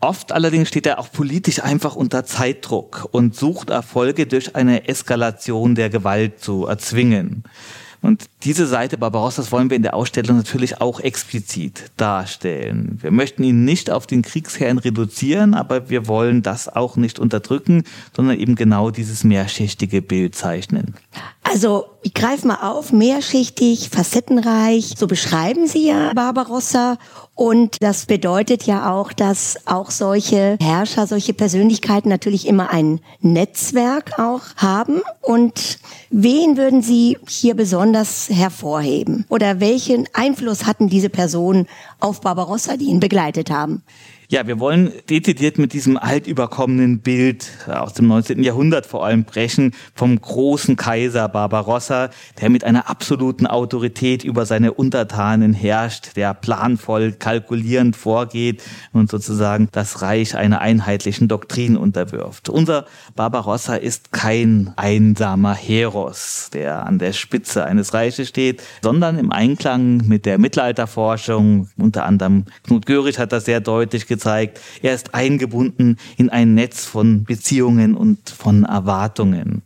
Oft 0.00 0.32
allerdings 0.32 0.68
steht 0.68 0.86
er 0.86 0.98
auch 0.98 1.12
politisch 1.12 1.62
einfach 1.62 1.94
unter 1.94 2.24
Zeitdruck 2.24 3.08
und 3.12 3.36
sucht 3.36 3.70
Erfolge 3.70 4.26
durch 4.26 4.56
eine 4.56 4.88
Eskalation 4.88 5.76
der 5.76 5.90
Gewalt 5.90 6.40
zu 6.40 6.66
erzwingen. 6.66 7.44
Und 8.02 8.28
diese 8.42 8.66
Seite 8.66 8.98
Barbarossas 8.98 9.52
wollen 9.52 9.70
wir 9.70 9.76
in 9.76 9.84
der 9.84 9.94
Ausstellung 9.94 10.36
natürlich 10.36 10.80
auch 10.80 10.98
explizit 10.98 11.92
darstellen. 11.96 12.98
Wir 13.00 13.12
möchten 13.12 13.44
ihn 13.44 13.64
nicht 13.64 13.90
auf 13.90 14.08
den 14.08 14.22
Kriegsherrn 14.22 14.78
reduzieren, 14.78 15.54
aber 15.54 15.88
wir 15.88 16.08
wollen 16.08 16.42
das 16.42 16.68
auch 16.68 16.96
nicht 16.96 17.20
unterdrücken, 17.20 17.84
sondern 18.14 18.38
eben 18.38 18.56
genau 18.56 18.90
dieses 18.90 19.22
mehrschichtige 19.22 20.02
Bild 20.02 20.34
zeichnen. 20.34 20.94
Also 21.52 21.84
ich 22.00 22.14
greife 22.14 22.46
mal 22.46 22.66
auf, 22.66 22.92
mehrschichtig, 22.92 23.90
facettenreich, 23.90 24.94
so 24.96 25.06
beschreiben 25.06 25.66
Sie 25.66 25.86
ja 25.88 26.14
Barbarossa. 26.14 26.96
Und 27.34 27.76
das 27.82 28.06
bedeutet 28.06 28.62
ja 28.62 28.90
auch, 28.90 29.12
dass 29.12 29.58
auch 29.66 29.90
solche 29.90 30.56
Herrscher, 30.62 31.06
solche 31.06 31.34
Persönlichkeiten 31.34 32.08
natürlich 32.08 32.46
immer 32.48 32.70
ein 32.70 33.00
Netzwerk 33.20 34.18
auch 34.18 34.40
haben. 34.56 35.02
Und 35.20 35.78
wen 36.08 36.56
würden 36.56 36.80
Sie 36.80 37.18
hier 37.28 37.54
besonders 37.54 38.30
hervorheben? 38.30 39.26
Oder 39.28 39.60
welchen 39.60 40.08
Einfluss 40.14 40.64
hatten 40.64 40.88
diese 40.88 41.10
Personen 41.10 41.66
auf 42.00 42.22
Barbarossa, 42.22 42.78
die 42.78 42.86
ihn 42.86 43.00
begleitet 43.00 43.50
haben? 43.50 43.82
Ja, 44.32 44.46
wir 44.46 44.60
wollen 44.60 44.90
dezidiert 45.10 45.58
mit 45.58 45.74
diesem 45.74 45.98
altüberkommenen 45.98 47.00
Bild 47.00 47.50
aus 47.68 47.92
dem 47.92 48.06
19. 48.06 48.42
Jahrhundert 48.42 48.86
vor 48.86 49.04
allem 49.04 49.24
brechen 49.24 49.74
vom 49.94 50.18
großen 50.18 50.76
Kaiser 50.76 51.28
Barbarossa, 51.28 52.08
der 52.40 52.48
mit 52.48 52.64
einer 52.64 52.88
absoluten 52.88 53.46
Autorität 53.46 54.24
über 54.24 54.46
seine 54.46 54.72
Untertanen 54.72 55.52
herrscht, 55.52 56.16
der 56.16 56.32
planvoll, 56.32 57.12
kalkulierend 57.12 57.94
vorgeht 57.94 58.62
und 58.94 59.10
sozusagen 59.10 59.68
das 59.70 60.00
Reich 60.00 60.34
einer 60.34 60.62
einheitlichen 60.62 61.28
Doktrin 61.28 61.76
unterwirft. 61.76 62.48
Unser 62.48 62.86
Barbarossa 63.14 63.74
ist 63.74 64.12
kein 64.12 64.72
einsamer 64.76 65.54
Heros, 65.54 66.48
der 66.54 66.86
an 66.86 66.98
der 66.98 67.12
Spitze 67.12 67.66
eines 67.66 67.92
Reiches 67.92 68.30
steht, 68.30 68.62
sondern 68.80 69.18
im 69.18 69.30
Einklang 69.30 70.06
mit 70.06 70.24
der 70.24 70.38
Mittelalterforschung, 70.38 71.68
unter 71.76 72.06
anderem 72.06 72.46
Knut 72.62 72.86
Görig 72.86 73.18
hat 73.18 73.32
das 73.32 73.44
sehr 73.44 73.60
deutlich 73.60 74.06
gezeigt, 74.06 74.21
zeigt. 74.22 74.60
Er 74.82 74.94
ist 74.94 75.14
eingebunden 75.14 75.98
in 76.16 76.30
ein 76.30 76.54
Netz 76.54 76.84
von 76.84 77.24
Beziehungen 77.24 77.94
und 77.94 78.30
von 78.30 78.64
Erwartungen. 78.64 79.62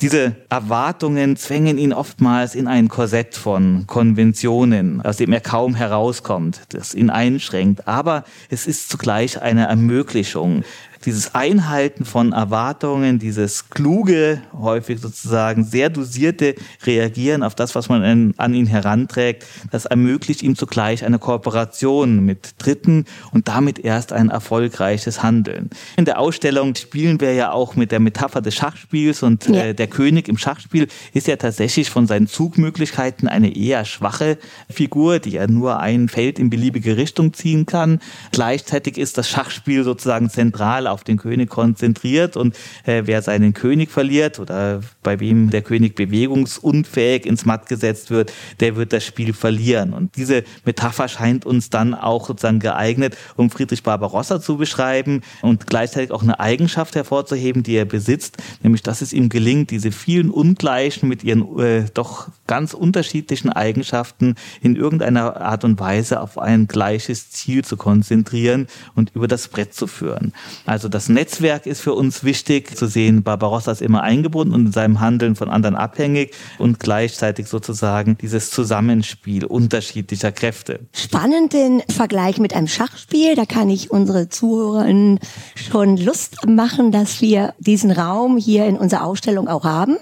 Diese 0.00 0.36
Erwartungen 0.48 1.36
zwängen 1.36 1.76
ihn 1.76 1.92
oftmals 1.92 2.54
in 2.54 2.68
ein 2.68 2.88
Korsett 2.88 3.34
von 3.34 3.84
Konventionen, 3.88 5.02
aus 5.02 5.16
dem 5.16 5.32
er 5.32 5.40
kaum 5.40 5.74
herauskommt, 5.74 6.60
das 6.68 6.94
ihn 6.94 7.10
einschränkt. 7.10 7.88
Aber 7.88 8.22
es 8.48 8.68
ist 8.68 8.90
zugleich 8.90 9.42
eine 9.42 9.66
Ermöglichung 9.66 10.62
dieses 11.04 11.34
Einhalten 11.34 12.04
von 12.04 12.32
Erwartungen, 12.32 13.18
dieses 13.18 13.70
kluge, 13.70 14.42
häufig 14.52 15.00
sozusagen 15.00 15.64
sehr 15.64 15.90
dosierte 15.90 16.54
Reagieren 16.84 17.42
auf 17.42 17.54
das, 17.54 17.74
was 17.74 17.88
man 17.88 18.34
an 18.36 18.54
ihn 18.54 18.66
heranträgt, 18.66 19.44
das 19.70 19.84
ermöglicht 19.84 20.42
ihm 20.42 20.56
zugleich 20.56 21.04
eine 21.04 21.18
Kooperation 21.18 22.24
mit 22.24 22.54
Dritten 22.58 23.04
und 23.32 23.48
damit 23.48 23.78
erst 23.78 24.12
ein 24.12 24.30
erfolgreiches 24.30 25.22
Handeln. 25.22 25.70
In 25.96 26.04
der 26.04 26.18
Ausstellung 26.18 26.74
spielen 26.74 27.20
wir 27.20 27.34
ja 27.34 27.52
auch 27.52 27.76
mit 27.76 27.92
der 27.92 28.00
Metapher 28.00 28.40
des 28.40 28.54
Schachspiels 28.54 29.22
und 29.22 29.48
ja. 29.48 29.66
äh, 29.66 29.74
der 29.74 29.86
König 29.86 30.28
im 30.28 30.38
Schachspiel 30.38 30.88
ist 31.12 31.26
ja 31.26 31.36
tatsächlich 31.36 31.90
von 31.90 32.06
seinen 32.06 32.26
Zugmöglichkeiten 32.26 33.28
eine 33.28 33.54
eher 33.54 33.84
schwache 33.84 34.38
Figur, 34.68 35.20
die 35.20 35.30
ja 35.30 35.46
nur 35.46 35.78
ein 35.78 36.08
Feld 36.08 36.38
in 36.38 36.50
beliebige 36.50 36.96
Richtung 36.96 37.32
ziehen 37.32 37.66
kann. 37.66 38.00
Gleichzeitig 38.32 38.98
ist 38.98 39.18
das 39.18 39.28
Schachspiel 39.28 39.84
sozusagen 39.84 40.30
zentral 40.30 40.87
auf 40.90 41.04
den 41.04 41.16
König 41.16 41.50
konzentriert 41.50 42.36
und 42.36 42.56
äh, 42.84 43.02
wer 43.06 43.22
seinen 43.22 43.54
König 43.54 43.90
verliert 43.90 44.38
oder 44.38 44.80
bei 45.02 45.20
wem 45.20 45.50
der 45.50 45.62
König 45.62 45.94
bewegungsunfähig 45.94 47.26
ins 47.26 47.44
Matt 47.44 47.68
gesetzt 47.68 48.10
wird, 48.10 48.32
der 48.60 48.76
wird 48.76 48.92
das 48.92 49.04
Spiel 49.04 49.32
verlieren. 49.32 49.92
Und 49.92 50.16
diese 50.16 50.44
Metapher 50.64 51.08
scheint 51.08 51.44
uns 51.46 51.70
dann 51.70 51.94
auch 51.94 52.28
sozusagen 52.28 52.60
geeignet, 52.60 53.16
um 53.36 53.50
Friedrich 53.50 53.82
Barbarossa 53.82 54.40
zu 54.40 54.56
beschreiben 54.56 55.22
und 55.42 55.66
gleichzeitig 55.66 56.12
auch 56.12 56.22
eine 56.22 56.38
Eigenschaft 56.40 56.94
hervorzuheben, 56.94 57.62
die 57.62 57.74
er 57.74 57.84
besitzt, 57.84 58.36
nämlich 58.62 58.82
dass 58.82 59.02
es 59.02 59.12
ihm 59.12 59.28
gelingt, 59.28 59.70
diese 59.70 59.90
vielen 59.90 60.30
Ungleichen 60.30 61.08
mit 61.08 61.24
ihren 61.24 61.58
äh, 61.58 61.86
doch 61.92 62.28
ganz 62.46 62.74
unterschiedlichen 62.74 63.50
Eigenschaften 63.50 64.36
in 64.60 64.76
irgendeiner 64.76 65.40
Art 65.40 65.64
und 65.64 65.80
Weise 65.80 66.20
auf 66.20 66.38
ein 66.38 66.68
gleiches 66.68 67.30
Ziel 67.30 67.64
zu 67.64 67.76
konzentrieren 67.76 68.68
und 68.94 69.10
über 69.14 69.26
das 69.26 69.48
Brett 69.48 69.74
zu 69.74 69.86
führen. 69.86 70.32
Also 70.66 70.77
also 70.78 70.88
das 70.88 71.08
Netzwerk 71.08 71.66
ist 71.66 71.80
für 71.80 71.92
uns 71.92 72.22
wichtig 72.22 72.76
zu 72.76 72.86
sehen. 72.86 73.24
Barbarossa 73.24 73.72
ist 73.72 73.82
immer 73.82 74.04
eingebunden 74.04 74.54
und 74.54 74.66
in 74.66 74.72
seinem 74.72 75.00
Handeln 75.00 75.34
von 75.34 75.50
anderen 75.50 75.74
abhängig 75.74 76.36
und 76.56 76.78
gleichzeitig 76.78 77.48
sozusagen 77.48 78.16
dieses 78.16 78.50
Zusammenspiel 78.50 79.44
unterschiedlicher 79.44 80.30
Kräfte. 80.30 80.78
Spannend 80.92 81.52
den 81.52 81.82
Vergleich 81.88 82.38
mit 82.38 82.54
einem 82.54 82.68
Schachspiel. 82.68 83.34
Da 83.34 83.44
kann 83.44 83.70
ich 83.70 83.90
unsere 83.90 84.28
Zuhörerinnen 84.28 85.18
schon 85.56 85.96
Lust 85.96 86.46
machen, 86.46 86.92
dass 86.92 87.20
wir 87.20 87.54
diesen 87.58 87.90
Raum 87.90 88.36
hier 88.36 88.64
in 88.66 88.76
unserer 88.76 89.04
Ausstellung 89.04 89.48
auch 89.48 89.64
haben. 89.64 89.96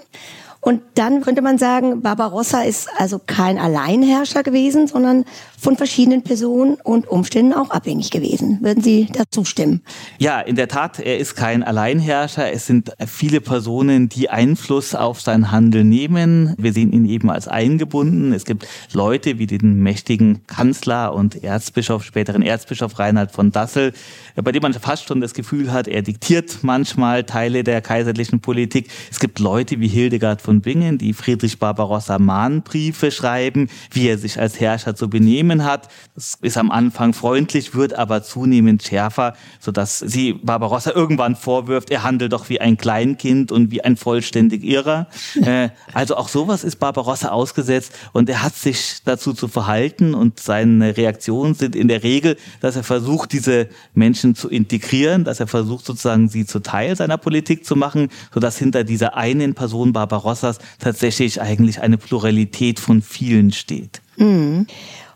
Und 0.67 0.81
dann 0.95 1.21
könnte 1.21 1.41
man 1.41 1.57
sagen, 1.57 2.01
Barbarossa 2.01 2.63
ist 2.63 2.89
also 2.97 3.21
kein 3.25 3.57
Alleinherrscher 3.57 4.43
gewesen, 4.43 4.85
sondern 4.87 5.23
von 5.57 5.77
verschiedenen 5.77 6.23
Personen 6.23 6.75
und 6.83 7.07
Umständen 7.07 7.53
auch 7.53 7.69
abhängig 7.69 8.11
gewesen. 8.11 8.59
Würden 8.61 8.83
Sie 8.83 9.07
dazu 9.13 9.45
stimmen? 9.45 9.81
Ja, 10.19 10.41
in 10.41 10.57
der 10.57 10.67
Tat, 10.67 10.99
er 10.99 11.19
ist 11.19 11.35
kein 11.35 11.63
Alleinherrscher. 11.63 12.51
Es 12.51 12.65
sind 12.65 12.91
viele 13.07 13.39
Personen, 13.39 14.09
die 14.09 14.29
Einfluss 14.29 14.93
auf 14.93 15.21
sein 15.21 15.51
Handeln 15.51 15.87
nehmen. 15.87 16.53
Wir 16.57 16.73
sehen 16.73 16.91
ihn 16.91 17.05
eben 17.05 17.29
als 17.29 17.47
eingebunden. 17.47 18.33
Es 18.33 18.43
gibt 18.43 18.67
Leute 18.91 19.39
wie 19.39 19.47
den 19.47 19.81
mächtigen 19.81 20.45
Kanzler 20.47 21.13
und 21.13 21.45
Erzbischof, 21.45 22.03
späteren 22.03 22.41
Erzbischof 22.41 22.99
Reinhard 22.99 23.31
von 23.31 23.53
Dassel, 23.53 23.93
bei 24.35 24.51
dem 24.51 24.63
man 24.63 24.73
fast 24.73 25.07
schon 25.07 25.21
das 25.21 25.33
Gefühl 25.33 25.71
hat, 25.71 25.87
er 25.87 26.01
diktiert 26.01 26.59
manchmal 26.61 27.23
Teile 27.23 27.63
der 27.63 27.79
kaiserlichen 27.79 28.41
Politik. 28.41 28.89
Es 29.09 29.21
gibt 29.21 29.39
Leute 29.39 29.79
wie 29.79 29.87
Hildegard 29.87 30.41
von 30.41 30.56
Bingen, 30.61 30.97
die 30.97 31.13
Friedrich 31.13 31.59
Barbarossa 31.59 32.19
Mahnbriefe 32.19 33.11
schreiben, 33.11 33.69
wie 33.91 34.07
er 34.07 34.17
sich 34.17 34.39
als 34.39 34.59
Herrscher 34.59 34.95
zu 34.95 35.09
benehmen 35.09 35.63
hat. 35.63 35.89
Das 36.15 36.37
ist 36.41 36.57
am 36.57 36.71
Anfang 36.71 37.13
freundlich, 37.13 37.75
wird 37.75 37.93
aber 37.93 38.23
zunehmend 38.23 38.83
schärfer, 38.83 39.33
sodass 39.59 39.99
sie 39.99 40.33
Barbarossa 40.33 40.91
irgendwann 40.91 41.35
vorwirft, 41.35 41.89
er 41.89 42.03
handelt 42.03 42.33
doch 42.33 42.49
wie 42.49 42.61
ein 42.61 42.77
Kleinkind 42.77 43.51
und 43.51 43.71
wie 43.71 43.83
ein 43.83 43.97
vollständig 43.97 44.63
Irrer. 44.63 45.07
Äh, 45.37 45.69
also 45.93 46.17
auch 46.17 46.29
sowas 46.29 46.63
ist 46.63 46.77
Barbarossa 46.77 47.29
ausgesetzt 47.29 47.93
und 48.11 48.27
er 48.27 48.41
hat 48.41 48.55
sich 48.55 48.97
dazu 49.05 49.33
zu 49.33 49.47
verhalten 49.47 50.15
und 50.15 50.39
seine 50.39 50.97
Reaktionen 50.97 51.53
sind 51.53 51.75
in 51.75 51.87
der 51.87 52.03
Regel, 52.03 52.37
dass 52.59 52.75
er 52.75 52.83
versucht, 52.83 53.31
diese 53.33 53.69
Menschen 53.93 54.35
zu 54.35 54.49
integrieren, 54.49 55.23
dass 55.23 55.39
er 55.39 55.47
versucht, 55.47 55.85
sozusagen 55.85 56.27
sie 56.27 56.45
zu 56.45 56.59
Teil 56.59 56.95
seiner 56.95 57.17
Politik 57.17 57.65
zu 57.65 57.75
machen, 57.75 58.09
sodass 58.33 58.57
hinter 58.57 58.83
dieser 58.83 59.15
einen 59.15 59.53
Person 59.53 59.93
Barbarossa 59.93 60.46
Wassers 60.47 60.59
tatsächlich 60.79 61.41
eigentlich 61.41 61.81
eine 61.81 61.97
Pluralität 61.97 62.79
von 62.79 63.01
vielen 63.01 63.51
steht. 63.51 64.01
Mhm. 64.17 64.65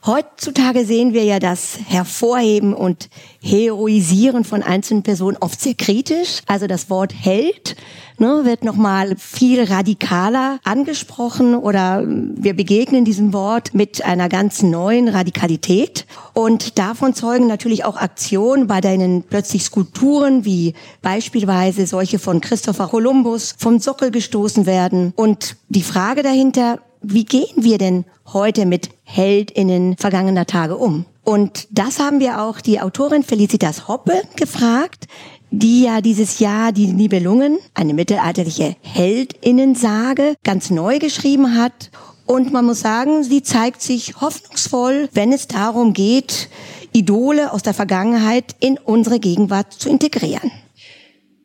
Heutzutage 0.04 0.84
sehen 0.84 1.14
wir 1.14 1.24
ja 1.26 1.38
das 1.38 1.78
Hervorheben 1.86 2.74
und 2.74 3.08
Heroisieren 3.40 4.44
von 4.44 4.64
einzelnen 4.64 5.04
Personen 5.04 5.38
oft 5.40 5.62
sehr 5.62 5.76
kritisch. 5.76 6.42
Also 6.48 6.66
das 6.66 6.90
Wort 6.90 7.14
Held 7.14 7.76
ne, 8.18 8.42
wird 8.44 8.64
nochmal 8.64 9.16
viel 9.18 9.64
radikaler 9.64 10.60
angesprochen 10.64 11.54
oder 11.54 12.04
wir 12.08 12.56
begegnen 12.56 13.06
diesem 13.06 13.32
Wort 13.32 13.76
mit 13.76 14.04
einer 14.04 14.28
ganz 14.28 14.64
neuen 14.64 15.08
Radikalität. 15.08 16.08
Und 16.34 16.80
davon 16.80 17.14
zeugen 17.14 17.46
natürlich 17.46 17.86
auch 17.86 17.98
Aktionen, 17.98 18.66
bei 18.66 18.82
denen 18.82 19.22
plötzlich 19.22 19.64
Skulpturen 19.64 20.46
wie 20.46 20.74
beispielsweise 21.04 21.86
solche 21.86 22.18
von 22.18 22.42
Christopher 22.42 22.88
Columbus 22.88 23.54
vom 23.56 23.78
Sockel 23.78 24.10
gestoßen 24.10 24.66
werden. 24.66 25.14
Und 25.16 25.58
die 25.70 25.84
Frage 25.84 26.24
dahinter, 26.24 26.80
wie 27.02 27.26
gehen 27.26 27.56
wir 27.64 27.78
denn 27.78 28.06
heute 28.32 28.66
mit 28.66 28.90
HeldInnen 29.04 29.98
vergangener 29.98 30.46
Tage 30.46 30.78
um? 30.78 31.06
Und 31.24 31.68
das 31.72 32.00
haben 32.00 32.20
wir 32.20 32.42
auch 32.42 32.62
die 32.62 32.80
Autorin 32.80 33.24
Felicitas 33.24 33.88
Hoppe 33.88 34.22
gefragt, 34.36 35.08
die 35.52 35.84
ja 35.84 36.02
dieses 36.02 36.40
Jahr 36.40 36.72
die 36.72 36.88
Nibelungen, 36.88 37.60
eine 37.74 37.94
mittelalterliche 37.94 38.76
Heldinnensage, 38.82 40.36
ganz 40.44 40.70
neu 40.70 40.98
geschrieben 41.00 41.58
hat. 41.58 41.92
Und 42.26 42.54
man 42.54 42.66
muss 42.66 42.80
sagen, 42.80 43.24
sie 43.24 43.44
zeigt 43.44 43.82
sich 43.82 44.22
hoffnungsvoll, 44.22 45.10
wenn 45.12 45.34
es 45.34 45.48
darum 45.48 45.94
geht, 45.94 46.50
Idole 46.94 47.52
aus 47.52 47.64
der 47.64 47.74
Vergangenheit 47.74 48.56
in 48.60 48.78
unsere 48.78 49.20
Gegenwart 49.20 49.74
zu 49.74 49.90
integrieren. 49.90 50.52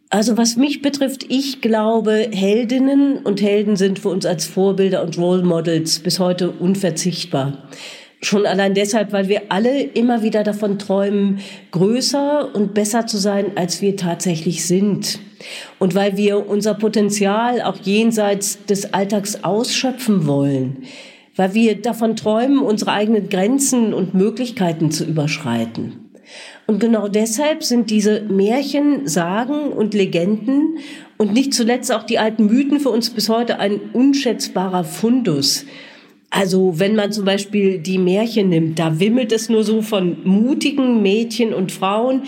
Also 0.09 0.37
was 0.37 0.57
mich 0.57 0.83
betrifft, 0.83 1.27
ich 1.29 1.61
glaube, 1.61 2.29
Heldinnen 2.31 3.19
und 3.19 3.43
Helden 3.43 3.75
sind 3.77 3.99
für 3.99 4.09
uns 4.11 4.25
als 4.25 4.47
Vorbilder 4.47 5.03
und 5.03 5.19
Role 5.19 5.43
Models 5.43 5.99
bis 5.99 6.21
heute 6.21 6.51
unverzichtbar. 6.51 7.69
Schon 8.23 8.47
allein 8.47 8.73
deshalb, 8.75 9.13
weil 9.13 9.29
wir 9.29 9.43
alle 9.51 9.83
immer 9.83 10.23
wieder 10.23 10.43
davon 10.43 10.79
träumen, 10.79 11.41
größer 11.73 12.55
und 12.55 12.73
besser 12.73 13.07
zu 13.07 13.19
sein, 13.19 13.53
als 13.57 13.83
wir 13.83 13.97
tatsächlich 13.97 14.65
sind. 14.65 15.19
Und 15.79 15.95
weil 15.95 16.17
wir 16.17 16.49
unser 16.49 16.75
Potenzial 16.75 17.61
auch 17.61 17.77
jenseits 17.83 18.65
des 18.65 18.95
Alltags 18.95 19.45
ausschöpfen 19.45 20.27
wollen. 20.27 20.85
Weil 21.35 21.53
wir 21.53 21.83
davon 21.83 22.17
träumen, 22.17 22.61
unsere 22.61 22.93
eigenen 22.93 23.29
Grenzen 23.29 23.93
und 23.93 24.15
Möglichkeiten 24.15 24.91
zu 24.91 25.05
überschreiten. 25.05 26.06
Und 26.67 26.81
genau 26.81 27.07
deshalb 27.07 27.63
sind 27.63 27.91
diese 27.91 28.23
Märchen, 28.23 29.07
Sagen 29.07 29.69
und 29.73 29.95
Legenden 29.95 30.79
und 31.17 31.33
nicht 31.33 31.55
zuletzt 31.55 31.93
auch 31.93 32.03
die 32.03 32.19
alten 32.19 32.47
Mythen 32.47 32.81
für 32.81 32.91
uns 32.91 33.11
bis 33.11 33.29
heute 33.29 33.61
ein 33.61 33.81
unschätzbarer 33.93 34.83
Fundus. 34.83 35.65
Also 36.31 36.79
wenn 36.79 36.97
man 36.97 37.13
zum 37.13 37.25
Beispiel 37.25 37.79
die 37.79 37.99
Märchen 37.99 38.49
nimmt, 38.49 38.79
da 38.79 38.99
wimmelt 38.99 39.31
es 39.31 39.49
nur 39.49 39.63
so 39.63 39.81
von 39.81 40.19
mutigen 40.25 41.03
Mädchen 41.03 41.55
und 41.55 41.71
Frauen, 41.71 42.23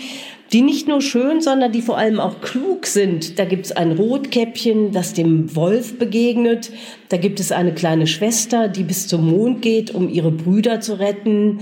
die 0.53 0.61
nicht 0.61 0.87
nur 0.87 1.01
schön, 1.01 1.41
sondern 1.41 1.71
die 1.71 1.81
vor 1.81 1.97
allem 1.97 2.19
auch 2.19 2.41
klug 2.41 2.87
sind. 2.87 3.37
Da 3.37 3.45
gibt 3.45 3.65
es 3.65 3.71
ein 3.71 3.91
Rotkäppchen, 3.91 4.91
das 4.91 5.13
dem 5.13 5.55
Wolf 5.55 5.99
begegnet. 5.99 6.71
Da 7.09 7.17
gibt 7.17 7.39
es 7.39 7.51
eine 7.51 7.73
kleine 7.73 8.07
Schwester, 8.07 8.67
die 8.67 8.83
bis 8.83 9.07
zum 9.07 9.29
Mond 9.29 9.61
geht, 9.61 9.93
um 9.93 10.09
ihre 10.09 10.31
Brüder 10.31 10.79
zu 10.79 10.97
retten. 10.97 11.59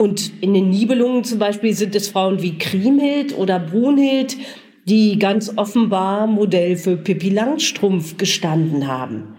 Und 0.00 0.32
in 0.40 0.54
den 0.54 0.70
Nibelungen 0.70 1.24
zum 1.24 1.38
Beispiel 1.38 1.74
sind 1.74 1.94
es 1.94 2.08
Frauen 2.08 2.40
wie 2.40 2.56
Kriemhild 2.56 3.36
oder 3.36 3.58
Brunhild, 3.58 4.34
die 4.86 5.18
ganz 5.18 5.52
offenbar 5.56 6.26
Modell 6.26 6.76
für 6.76 6.96
Pippi 6.96 7.28
Langstrumpf 7.28 8.16
gestanden 8.16 8.88
haben. 8.88 9.34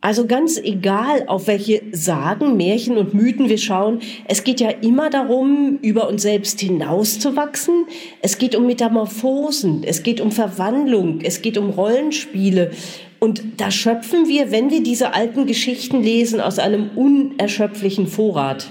Also 0.00 0.26
ganz 0.26 0.56
egal, 0.56 1.24
auf 1.26 1.46
welche 1.46 1.82
Sagen, 1.92 2.56
Märchen 2.56 2.96
und 2.96 3.12
Mythen 3.12 3.50
wir 3.50 3.58
schauen, 3.58 4.00
es 4.26 4.44
geht 4.44 4.60
ja 4.60 4.70
immer 4.70 5.10
darum, 5.10 5.78
über 5.82 6.08
uns 6.08 6.22
selbst 6.22 6.58
hinauszuwachsen. 6.60 7.84
Es 8.22 8.38
geht 8.38 8.56
um 8.56 8.64
Metamorphosen, 8.64 9.82
es 9.84 10.02
geht 10.02 10.22
um 10.22 10.32
Verwandlung, 10.32 11.20
es 11.22 11.42
geht 11.42 11.58
um 11.58 11.68
Rollenspiele. 11.68 12.70
Und 13.18 13.42
da 13.58 13.70
schöpfen 13.70 14.26
wir, 14.26 14.50
wenn 14.50 14.70
wir 14.70 14.82
diese 14.82 15.12
alten 15.12 15.44
Geschichten 15.44 16.02
lesen, 16.02 16.40
aus 16.40 16.58
einem 16.58 16.92
unerschöpflichen 16.96 18.06
Vorrat. 18.06 18.70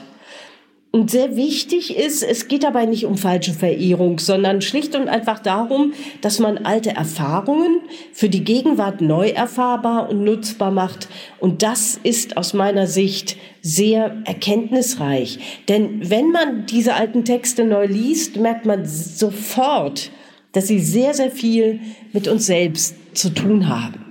Und 0.95 1.11
sehr 1.11 1.35
wichtig 1.35 1.97
ist, 1.97 2.23
es 2.23 2.47
geht 2.47 2.63
dabei 2.63 2.85
nicht 2.85 3.03
um 3.03 3.17
falsche 3.17 3.51
Verehrung, 3.51 4.17
sondern 4.17 4.61
schlicht 4.61 4.95
und 4.95 5.09
einfach 5.09 5.39
darum, 5.39 5.91
dass 6.21 6.39
man 6.39 6.59
alte 6.59 6.91
Erfahrungen 6.91 7.81
für 8.13 8.29
die 8.29 8.45
Gegenwart 8.45 9.01
neu 9.01 9.27
erfahrbar 9.27 10.09
und 10.09 10.23
nutzbar 10.23 10.71
macht. 10.71 11.09
Und 11.37 11.63
das 11.63 11.99
ist 12.01 12.37
aus 12.37 12.53
meiner 12.53 12.87
Sicht 12.87 13.35
sehr 13.61 14.21
erkenntnisreich. 14.23 15.39
Denn 15.67 16.09
wenn 16.09 16.31
man 16.31 16.65
diese 16.65 16.93
alten 16.93 17.25
Texte 17.25 17.65
neu 17.65 17.87
liest, 17.87 18.37
merkt 18.37 18.65
man 18.65 18.85
sofort, 18.85 20.11
dass 20.53 20.67
sie 20.67 20.79
sehr, 20.79 21.13
sehr 21.13 21.29
viel 21.29 21.81
mit 22.13 22.29
uns 22.29 22.45
selbst 22.45 22.95
zu 23.17 23.31
tun 23.31 23.67
haben. 23.67 24.04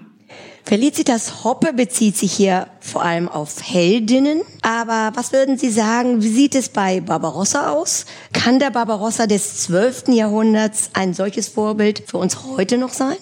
Felicitas 0.66 1.44
Hoppe 1.44 1.74
bezieht 1.74 2.16
sich 2.16 2.33
hier 2.33 2.68
vor 2.81 3.03
allem 3.05 3.29
auf 3.29 3.62
Heldinnen. 3.62 4.40
Aber 4.62 5.12
was 5.14 5.31
würden 5.33 5.59
Sie 5.59 5.70
sagen, 5.70 6.22
wie 6.22 6.29
sieht 6.29 6.55
es 6.55 6.70
bei 6.70 7.03
Barbarossa 7.03 7.70
aus? 7.70 8.07
Kann 8.33 8.59
der 8.59 8.70
Barbarossa 8.70 9.27
des 9.27 9.59
12. 9.64 10.09
Jahrhunderts 10.09 10.88
ein 10.94 11.12
solches 11.12 11.48
Vorbild 11.48 12.05
für 12.07 12.16
uns 12.16 12.44
heute 12.44 12.79
noch 12.79 12.94
sein? 12.94 13.16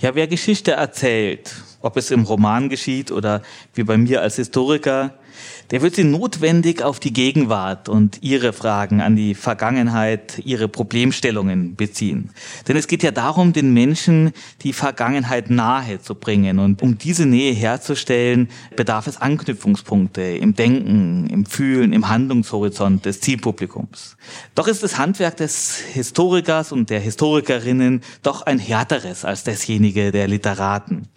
Ja, 0.00 0.14
wer 0.14 0.28
Geschichte 0.28 0.72
erzählt, 0.72 1.56
ob 1.82 1.96
es 1.96 2.12
im 2.12 2.22
Roman 2.22 2.68
geschieht 2.68 3.10
oder 3.10 3.42
wie 3.74 3.82
bei 3.82 3.96
mir 3.96 4.22
als 4.22 4.36
Historiker, 4.36 5.14
der 5.70 5.82
wird 5.82 5.96
sie 5.96 6.04
notwendig 6.04 6.82
auf 6.82 7.00
die 7.00 7.12
Gegenwart 7.12 7.88
und 7.88 8.18
ihre 8.22 8.52
Fragen 8.52 9.00
an 9.00 9.16
die 9.16 9.34
Vergangenheit, 9.34 10.40
ihre 10.44 10.68
Problemstellungen 10.68 11.76
beziehen. 11.76 12.30
Denn 12.68 12.76
es 12.76 12.86
geht 12.86 13.02
ja 13.02 13.10
darum, 13.10 13.52
den 13.52 13.72
Menschen 13.72 14.32
die 14.62 14.72
Vergangenheit 14.72 15.50
nahe 15.50 16.00
zu 16.00 16.14
bringen. 16.14 16.58
Und 16.58 16.82
um 16.82 16.98
diese 16.98 17.26
Nähe 17.26 17.52
herzustellen, 17.52 18.48
bedarf 18.76 19.06
es 19.06 19.20
Anknüpfungspunkte 19.20 20.22
im 20.22 20.54
Denken, 20.54 21.28
im 21.30 21.46
Fühlen, 21.46 21.92
im 21.92 22.08
Handlungshorizont 22.08 23.04
des 23.04 23.20
Zielpublikums. 23.20 24.16
Doch 24.54 24.68
ist 24.68 24.82
das 24.82 24.98
Handwerk 24.98 25.36
des 25.36 25.78
Historikers 25.92 26.72
und 26.72 26.90
der 26.90 27.00
Historikerinnen 27.00 28.02
doch 28.22 28.42
ein 28.42 28.58
härteres 28.58 29.24
als 29.24 29.44
dasjenige 29.44 30.12
der 30.12 30.28
Literaten. 30.28 31.08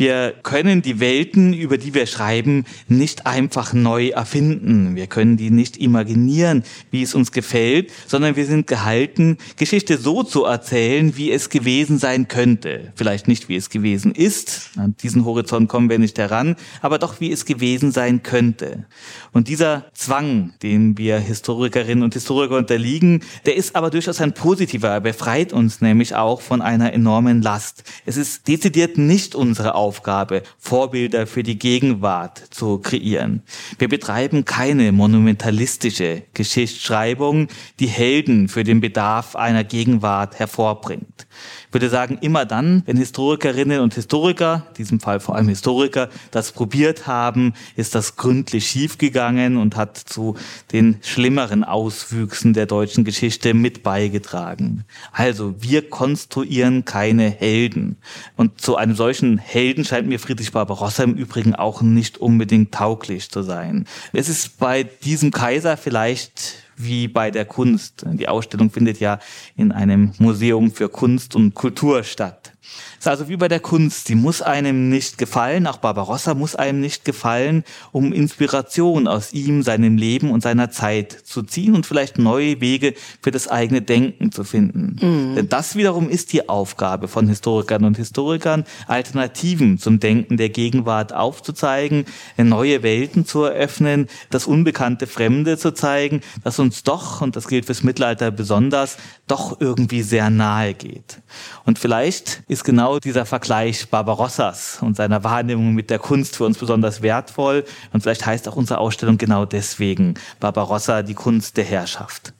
Wir 0.00 0.32
können 0.42 0.80
die 0.80 0.98
Welten, 0.98 1.52
über 1.52 1.76
die 1.76 1.92
wir 1.92 2.06
schreiben, 2.06 2.64
nicht 2.88 3.26
einfach 3.26 3.74
neu 3.74 4.08
erfinden. 4.08 4.96
Wir 4.96 5.06
können 5.06 5.36
die 5.36 5.50
nicht 5.50 5.76
imaginieren, 5.76 6.64
wie 6.90 7.02
es 7.02 7.14
uns 7.14 7.32
gefällt, 7.32 7.92
sondern 8.06 8.34
wir 8.34 8.46
sind 8.46 8.66
gehalten, 8.66 9.36
Geschichte 9.58 9.98
so 9.98 10.22
zu 10.22 10.46
erzählen, 10.46 11.18
wie 11.18 11.30
es 11.30 11.50
gewesen 11.50 11.98
sein 11.98 12.28
könnte. 12.28 12.94
Vielleicht 12.94 13.28
nicht, 13.28 13.50
wie 13.50 13.56
es 13.56 13.68
gewesen 13.68 14.12
ist. 14.12 14.70
An 14.78 14.94
diesen 15.02 15.26
Horizont 15.26 15.68
kommen 15.68 15.90
wir 15.90 15.98
nicht 15.98 16.16
heran, 16.16 16.56
aber 16.80 16.98
doch, 16.98 17.20
wie 17.20 17.30
es 17.30 17.44
gewesen 17.44 17.92
sein 17.92 18.22
könnte. 18.22 18.86
Und 19.32 19.48
dieser 19.48 19.84
Zwang, 19.92 20.54
den 20.62 20.96
wir 20.96 21.18
Historikerinnen 21.18 22.02
und 22.02 22.14
Historiker 22.14 22.56
unterliegen, 22.56 23.22
der 23.44 23.54
ist 23.54 23.76
aber 23.76 23.90
durchaus 23.90 24.22
ein 24.22 24.32
positiver. 24.32 24.88
Er 24.88 25.02
befreit 25.02 25.52
uns 25.52 25.82
nämlich 25.82 26.14
auch 26.14 26.40
von 26.40 26.62
einer 26.62 26.94
enormen 26.94 27.42
Last. 27.42 27.84
Es 28.06 28.16
ist 28.16 28.48
dezidiert 28.48 28.96
nicht 28.96 29.34
unsere 29.34 29.74
Aufgabe, 29.74 29.89
Aufgabe, 29.90 30.44
Vorbilder 30.56 31.26
für 31.26 31.42
die 31.42 31.58
Gegenwart 31.58 32.38
zu 32.54 32.78
kreieren. 32.78 33.42
Wir 33.76 33.88
betreiben 33.88 34.44
keine 34.44 34.92
monumentalistische 34.92 36.22
Geschichtsschreibung, 36.32 37.48
die 37.80 37.88
Helden 37.88 38.46
für 38.46 38.62
den 38.62 38.80
Bedarf 38.80 39.34
einer 39.34 39.64
Gegenwart 39.64 40.38
hervorbringt. 40.38 41.26
Ich 41.70 41.74
würde 41.74 41.88
sagen, 41.88 42.18
immer 42.20 42.46
dann, 42.46 42.82
wenn 42.86 42.96
Historikerinnen 42.96 43.78
und 43.78 43.94
Historiker, 43.94 44.66
in 44.70 44.74
diesem 44.74 44.98
Fall 44.98 45.20
vor 45.20 45.36
allem 45.36 45.46
Historiker, 45.46 46.08
das 46.32 46.50
probiert 46.50 47.06
haben, 47.06 47.54
ist 47.76 47.94
das 47.94 48.16
gründlich 48.16 48.66
schiefgegangen 48.66 49.56
und 49.56 49.76
hat 49.76 49.96
zu 49.96 50.34
den 50.72 50.96
schlimmeren 51.00 51.62
Auswüchsen 51.62 52.54
der 52.54 52.66
deutschen 52.66 53.04
Geschichte 53.04 53.54
mit 53.54 53.84
beigetragen. 53.84 54.84
Also, 55.12 55.54
wir 55.62 55.88
konstruieren 55.88 56.84
keine 56.84 57.30
Helden. 57.30 57.98
Und 58.36 58.60
zu 58.60 58.74
einem 58.74 58.96
solchen 58.96 59.38
Helden 59.38 59.84
scheint 59.84 60.08
mir 60.08 60.18
Friedrich 60.18 60.50
Barbarossa 60.50 61.04
im 61.04 61.14
Übrigen 61.14 61.54
auch 61.54 61.82
nicht 61.82 62.18
unbedingt 62.18 62.74
tauglich 62.74 63.30
zu 63.30 63.44
sein. 63.44 63.86
Es 64.12 64.28
ist 64.28 64.58
bei 64.58 64.82
diesem 64.82 65.30
Kaiser 65.30 65.76
vielleicht 65.76 66.64
wie 66.84 67.08
bei 67.08 67.30
der 67.30 67.44
Kunst. 67.44 68.04
Die 68.06 68.28
Ausstellung 68.28 68.70
findet 68.70 69.00
ja 69.00 69.18
in 69.56 69.72
einem 69.72 70.12
Museum 70.18 70.70
für 70.70 70.88
Kunst 70.88 71.34
und 71.34 71.54
Kultur 71.54 72.02
statt. 72.04 72.52
Es 73.00 73.06
ist 73.06 73.12
also 73.12 73.28
wie 73.30 73.38
bei 73.38 73.48
der 73.48 73.60
Kunst, 73.60 74.10
die 74.10 74.14
muss 74.14 74.42
einem 74.42 74.90
nicht 74.90 75.16
gefallen, 75.16 75.66
auch 75.66 75.78
Barbarossa 75.78 76.34
muss 76.34 76.54
einem 76.54 76.80
nicht 76.80 77.06
gefallen, 77.06 77.64
um 77.92 78.12
Inspiration 78.12 79.08
aus 79.08 79.32
ihm, 79.32 79.62
seinem 79.62 79.96
Leben 79.96 80.30
und 80.30 80.42
seiner 80.42 80.70
Zeit 80.70 81.10
zu 81.10 81.42
ziehen 81.42 81.74
und 81.74 81.86
vielleicht 81.86 82.18
neue 82.18 82.60
Wege 82.60 82.92
für 83.22 83.30
das 83.30 83.48
eigene 83.48 83.80
Denken 83.80 84.32
zu 84.32 84.44
finden. 84.44 84.96
Mhm. 85.00 85.34
Denn 85.34 85.48
das 85.48 85.76
wiederum 85.76 86.10
ist 86.10 86.34
die 86.34 86.50
Aufgabe 86.50 87.08
von 87.08 87.26
Historikern 87.26 87.84
und 87.84 87.96
Historikern, 87.96 88.66
Alternativen 88.86 89.78
zum 89.78 89.98
Denken 89.98 90.36
der 90.36 90.50
Gegenwart 90.50 91.14
aufzuzeigen, 91.14 92.04
neue 92.36 92.82
Welten 92.82 93.24
zu 93.24 93.44
eröffnen, 93.44 94.08
das 94.28 94.46
unbekannte 94.46 95.06
Fremde 95.06 95.56
zu 95.56 95.72
zeigen, 95.72 96.20
das 96.44 96.58
uns 96.58 96.82
doch, 96.82 97.22
und 97.22 97.34
das 97.34 97.48
gilt 97.48 97.64
fürs 97.64 97.82
Mittelalter 97.82 98.30
besonders, 98.30 98.98
doch 99.26 99.58
irgendwie 99.58 100.02
sehr 100.02 100.28
nahe 100.28 100.74
geht. 100.74 101.22
Und 101.64 101.78
vielleicht 101.78 102.42
ist 102.46 102.62
genau 102.64 102.89
genau 102.90 102.98
dieser 102.98 103.24
Vergleich 103.24 103.88
Barbarossas 103.88 104.78
und 104.80 104.96
seiner 104.96 105.22
Wahrnehmung 105.22 105.74
mit 105.74 105.90
der 105.90 106.00
Kunst 106.00 106.36
für 106.36 106.44
uns 106.44 106.58
besonders 106.58 107.02
wertvoll. 107.02 107.64
Und 107.92 108.00
vielleicht 108.00 108.26
heißt 108.26 108.48
auch 108.48 108.56
unsere 108.56 108.80
Ausstellung 108.80 109.16
genau 109.16 109.44
deswegen 109.44 110.14
Barbarossa, 110.40 111.02
die 111.02 111.14
Kunst 111.14 111.56
der 111.56 111.64
Herrschaft. 111.64 112.32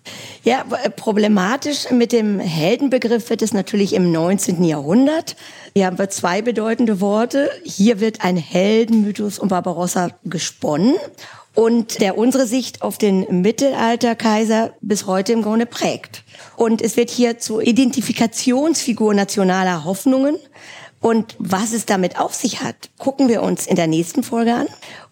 Ja, 0.42 0.64
problematisch 0.96 1.90
mit 1.90 2.10
dem 2.10 2.40
Heldenbegriff 2.40 3.30
wird 3.30 3.42
es 3.42 3.52
natürlich 3.52 3.92
im 3.94 4.10
19. 4.10 4.64
Jahrhundert. 4.64 5.36
Hier 5.74 5.86
haben 5.86 5.98
wir 5.98 6.10
zwei 6.10 6.42
bedeutende 6.42 7.00
Worte. 7.00 7.48
Hier 7.64 8.00
wird 8.00 8.24
ein 8.24 8.36
Heldenmythos 8.36 9.38
um 9.38 9.48
Barbarossa 9.48 10.10
gesponnen 10.24 10.96
und 11.54 12.00
der 12.00 12.18
unsere 12.18 12.46
Sicht 12.46 12.82
auf 12.82 12.98
den 12.98 13.42
Mittelalterkaiser 13.42 14.72
bis 14.80 15.06
heute 15.06 15.32
im 15.32 15.42
Grunde 15.42 15.66
prägt. 15.66 16.24
Und 16.56 16.82
es 16.82 16.96
wird 16.96 17.10
hier 17.10 17.38
zur 17.38 17.62
Identifikationsfigur 17.62 19.14
nationaler 19.14 19.84
Hoffnungen. 19.84 20.36
Und 21.00 21.34
was 21.38 21.72
es 21.72 21.86
damit 21.86 22.18
auf 22.18 22.34
sich 22.34 22.60
hat, 22.60 22.90
gucken 22.98 23.28
wir 23.28 23.42
uns 23.42 23.66
in 23.66 23.76
der 23.76 23.86
nächsten 23.86 24.22
Folge 24.22 24.54
an. 24.54 24.66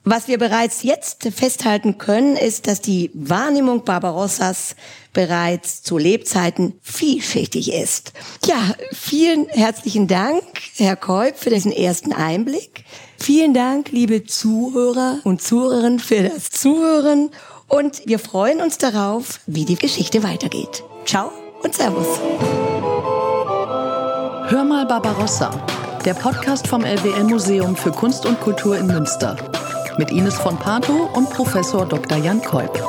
Was 0.04 0.28
wir 0.28 0.38
bereits 0.38 0.82
jetzt 0.82 1.28
festhalten 1.34 1.98
können, 1.98 2.36
ist, 2.36 2.66
dass 2.66 2.82
die 2.82 3.10
Wahrnehmung 3.14 3.84
Barbarossas 3.84 4.76
bereits 5.12 5.82
zu 5.82 5.98
Lebzeiten 5.98 6.78
vielschichtig 6.82 7.72
ist. 7.72 8.12
Ja, 8.46 8.74
vielen 8.92 9.48
herzlichen 9.48 10.06
Dank, 10.06 10.42
Herr 10.76 10.96
Kolb, 10.96 11.38
für 11.38 11.50
diesen 11.50 11.72
ersten 11.72 12.12
Einblick. 12.12 12.84
Vielen 13.18 13.52
Dank, 13.52 13.90
liebe 13.90 14.24
Zuhörer 14.24 15.20
und 15.24 15.42
Zuhörerinnen, 15.42 15.98
für 15.98 16.22
das 16.22 16.50
Zuhören. 16.50 17.30
Und 17.68 18.06
wir 18.06 18.18
freuen 18.18 18.62
uns 18.62 18.78
darauf, 18.78 19.40
wie 19.46 19.66
die 19.66 19.76
Geschichte 19.76 20.22
weitergeht. 20.22 20.82
Ciao 21.04 21.30
und 21.62 21.74
Servus. 21.74 22.18
Hör 24.50 24.64
mal 24.64 24.86
Barbarossa, 24.86 25.50
der 26.02 26.14
Podcast 26.14 26.66
vom 26.66 26.82
LWL 26.82 27.24
Museum 27.24 27.76
für 27.76 27.90
Kunst 27.90 28.24
und 28.24 28.40
Kultur 28.40 28.78
in 28.78 28.86
Münster. 28.86 29.36
Mit 29.98 30.10
Ines 30.10 30.36
von 30.36 30.56
Pato 30.56 31.10
und 31.14 31.28
Professor 31.28 31.84
Dr. 31.84 32.16
Jan 32.16 32.42
Kolb. 32.42 32.82